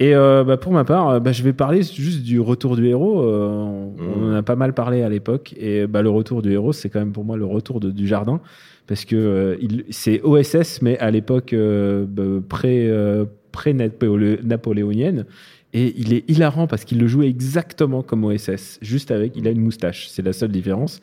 Et 0.00 0.14
euh, 0.14 0.44
bah, 0.44 0.56
pour 0.56 0.72
ma 0.72 0.84
part, 0.84 1.08
euh, 1.08 1.20
bah, 1.20 1.32
je 1.32 1.42
vais 1.42 1.52
parler 1.52 1.82
juste 1.82 2.22
du 2.22 2.38
retour 2.40 2.76
du 2.76 2.86
héros. 2.86 3.22
Euh, 3.22 3.48
on, 3.48 3.90
Mmh. 3.98 4.22
on 4.22 4.30
en 4.32 4.34
a 4.34 4.42
pas 4.42 4.54
mal 4.56 4.72
parlé 4.72 5.02
à 5.02 5.08
l'époque. 5.08 5.54
Et 5.58 5.86
bah, 5.88 6.02
le 6.02 6.10
retour 6.10 6.40
du 6.42 6.52
héros, 6.52 6.72
c'est 6.72 6.88
quand 6.88 7.00
même 7.00 7.12
pour 7.12 7.24
moi 7.24 7.36
le 7.36 7.44
retour 7.44 7.80
de- 7.80 7.90
du 7.90 8.06
jardin. 8.06 8.40
Parce 8.86 9.04
que 9.04 9.16
euh, 9.16 9.56
il- 9.60 9.84
c'est 9.90 10.20
OSS, 10.22 10.82
mais 10.82 10.98
à 10.98 11.10
l'époque 11.10 11.52
euh, 11.52 12.06
bah, 12.08 12.22
pré, 12.48 12.86
euh, 12.88 13.24
pré-napoléonienne. 13.52 15.26
Et 15.74 15.92
il 15.98 16.14
est 16.14 16.28
hilarant 16.30 16.66
parce 16.66 16.84
qu'il 16.86 16.98
le 16.98 17.06
joue 17.06 17.22
exactement 17.22 18.02
comme 18.02 18.24
OSS, 18.24 18.78
juste 18.80 19.10
avec, 19.10 19.36
il 19.36 19.46
a 19.46 19.50
une 19.50 19.60
moustache, 19.60 20.08
c'est 20.08 20.22
la 20.24 20.32
seule 20.32 20.50
différence. 20.50 21.02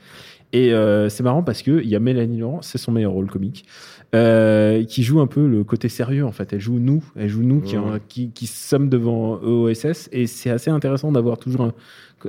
Et 0.53 0.73
euh, 0.73 1.10
c'est 1.10 1.23
marrant 1.23 1.43
parce 1.43 1.62
qu'il 1.62 1.88
y 1.88 1.95
a 1.95 1.99
Mélanie 1.99 2.38
Laurent, 2.38 2.62
c'est 2.62 2.77
son 2.77 2.91
meilleur 2.91 3.12
rôle 3.12 3.29
comique, 3.29 3.65
euh, 4.13 4.84
qui 4.84 5.03
joue 5.03 5.19
un 5.19 5.27
peu 5.27 5.47
le 5.47 5.63
côté 5.63 5.89
sérieux 5.89 6.25
en 6.25 6.31
fait. 6.31 6.53
Elle 6.53 6.62
joue 6.62 6.79
nous, 6.79 7.03
elle 7.15 7.29
joue 7.29 7.43
nous 7.43 7.62
qui, 8.08 8.31
qui 8.31 8.47
sommes 8.47 8.89
devant 8.89 9.41
OSS. 9.41 10.10
Et 10.12 10.27
c'est 10.27 10.49
assez 10.49 10.69
intéressant 10.69 11.12
d'avoir 11.12 11.38
toujours 11.38 11.62
un, 11.62 11.73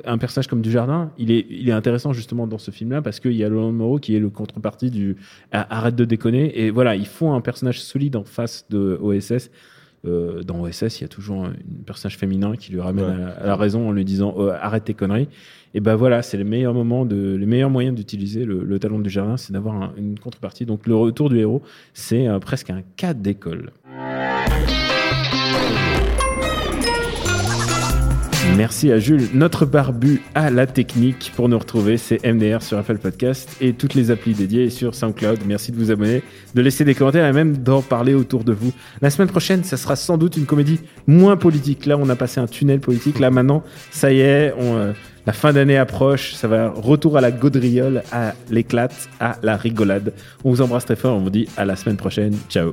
un 0.04 0.18
personnage 0.18 0.48
comme 0.48 0.60
Dujardin. 0.60 1.10
Il 1.18 1.30
est, 1.30 1.46
il 1.48 1.68
est 1.68 1.72
intéressant 1.72 2.12
justement 2.12 2.46
dans 2.46 2.58
ce 2.58 2.70
film-là 2.70 3.02
parce 3.02 3.20
qu'il 3.20 3.32
y 3.32 3.44
a 3.44 3.48
Laurent 3.48 3.72
Moreau 3.72 3.98
qui 3.98 4.16
est 4.16 4.20
le 4.20 4.30
contrepartie 4.30 4.90
du 4.90 5.16
arrête 5.52 5.94
de 5.94 6.04
déconner. 6.04 6.60
Et 6.60 6.70
voilà, 6.70 6.96
ils 6.96 7.06
font 7.06 7.34
un 7.34 7.40
personnage 7.40 7.80
solide 7.80 8.16
en 8.16 8.24
face 8.24 8.66
de 8.70 8.98
OSS. 9.00 9.50
Euh, 10.06 10.42
dans 10.42 10.60
OSS, 10.60 11.00
il 11.00 11.02
y 11.02 11.04
a 11.04 11.08
toujours 11.08 11.44
un, 11.44 11.48
un 11.50 11.82
personnage 11.84 12.16
féminin 12.16 12.54
qui 12.56 12.72
lui 12.72 12.80
ramène 12.80 13.04
Ouais. 13.04 13.12
à, 13.12 13.18
la, 13.18 13.28
à 13.28 13.46
la 13.46 13.56
raison 13.56 13.88
en 13.88 13.92
lui 13.92 14.04
disant 14.04 14.32
Oh, 14.36 14.48
arrête 14.48 14.84
tes 14.84 14.94
conneries. 14.94 15.28
Et 15.74 15.80
ben 15.80 15.94
voilà, 15.94 16.22
c'est 16.22 16.38
de, 17.04 17.34
les 17.34 17.44
meilleurs 17.46 17.70
moyens 17.70 17.94
d'utiliser 17.94 18.44
le, 18.44 18.64
le 18.64 18.78
talent 18.78 18.98
du 18.98 19.10
jardin, 19.10 19.36
c'est 19.36 19.52
d'avoir 19.52 19.74
un- 19.74 19.92
une 19.98 20.18
contrepartie. 20.18 20.64
Donc 20.64 20.86
le 20.86 20.94
retour 20.94 21.28
du 21.28 21.38
héros, 21.38 21.62
c'est 21.92 22.26
euh, 22.28 22.38
presque 22.38 22.70
un 22.70 22.82
cas 22.96 23.12
d'école. 23.14 23.72
Merci 28.56 28.90
à 28.90 28.98
Jules, 28.98 29.28
notre 29.34 29.66
barbu 29.66 30.22
à 30.34 30.50
la 30.50 30.66
technique 30.66 31.30
pour 31.36 31.50
nous 31.50 31.58
retrouver. 31.58 31.98
C'est 31.98 32.24
MDR 32.24 32.62
sur 32.62 32.78
Apple 32.78 32.96
Podcast 32.96 33.54
et 33.60 33.74
toutes 33.74 33.92
les 33.92 34.10
applis 34.10 34.32
dédiées 34.32 34.70
sur 34.70 34.94
SoundCloud. 34.94 35.40
Merci 35.46 35.72
de 35.72 35.76
vous 35.76 35.90
abonner, 35.90 36.22
de 36.54 36.62
laisser 36.62 36.82
des 36.82 36.94
commentaires 36.94 37.26
et 37.26 37.34
même 37.34 37.58
d'en 37.58 37.82
parler 37.82 38.14
autour 38.14 38.44
de 38.44 38.54
vous. 38.54 38.72
La 39.02 39.10
semaine 39.10 39.28
prochaine, 39.28 39.62
ça 39.62 39.76
sera 39.76 39.94
sans 39.94 40.16
doute 40.16 40.38
une 40.38 40.46
comédie 40.46 40.80
moins 41.06 41.36
politique. 41.36 41.84
Là, 41.84 41.98
on 41.98 42.08
a 42.08 42.16
passé 42.16 42.40
un 42.40 42.46
tunnel 42.46 42.80
politique. 42.80 43.18
Là, 43.18 43.30
maintenant, 43.30 43.62
ça 43.90 44.10
y 44.10 44.20
est, 44.20 44.54
euh, 44.58 44.94
la 45.26 45.32
fin 45.34 45.52
d'année 45.52 45.76
approche. 45.76 46.32
Ça 46.32 46.48
va 46.48 46.70
retour 46.70 47.18
à 47.18 47.20
la 47.20 47.32
gaudriole, 47.32 48.04
à 48.10 48.32
l'éclate, 48.48 49.10
à 49.20 49.36
la 49.42 49.58
rigolade. 49.58 50.14
On 50.44 50.50
vous 50.50 50.62
embrasse 50.62 50.86
très 50.86 50.96
fort. 50.96 51.16
On 51.16 51.20
vous 51.20 51.30
dit 51.30 51.46
à 51.58 51.66
la 51.66 51.76
semaine 51.76 51.96
prochaine. 51.96 52.34
Ciao. 52.48 52.72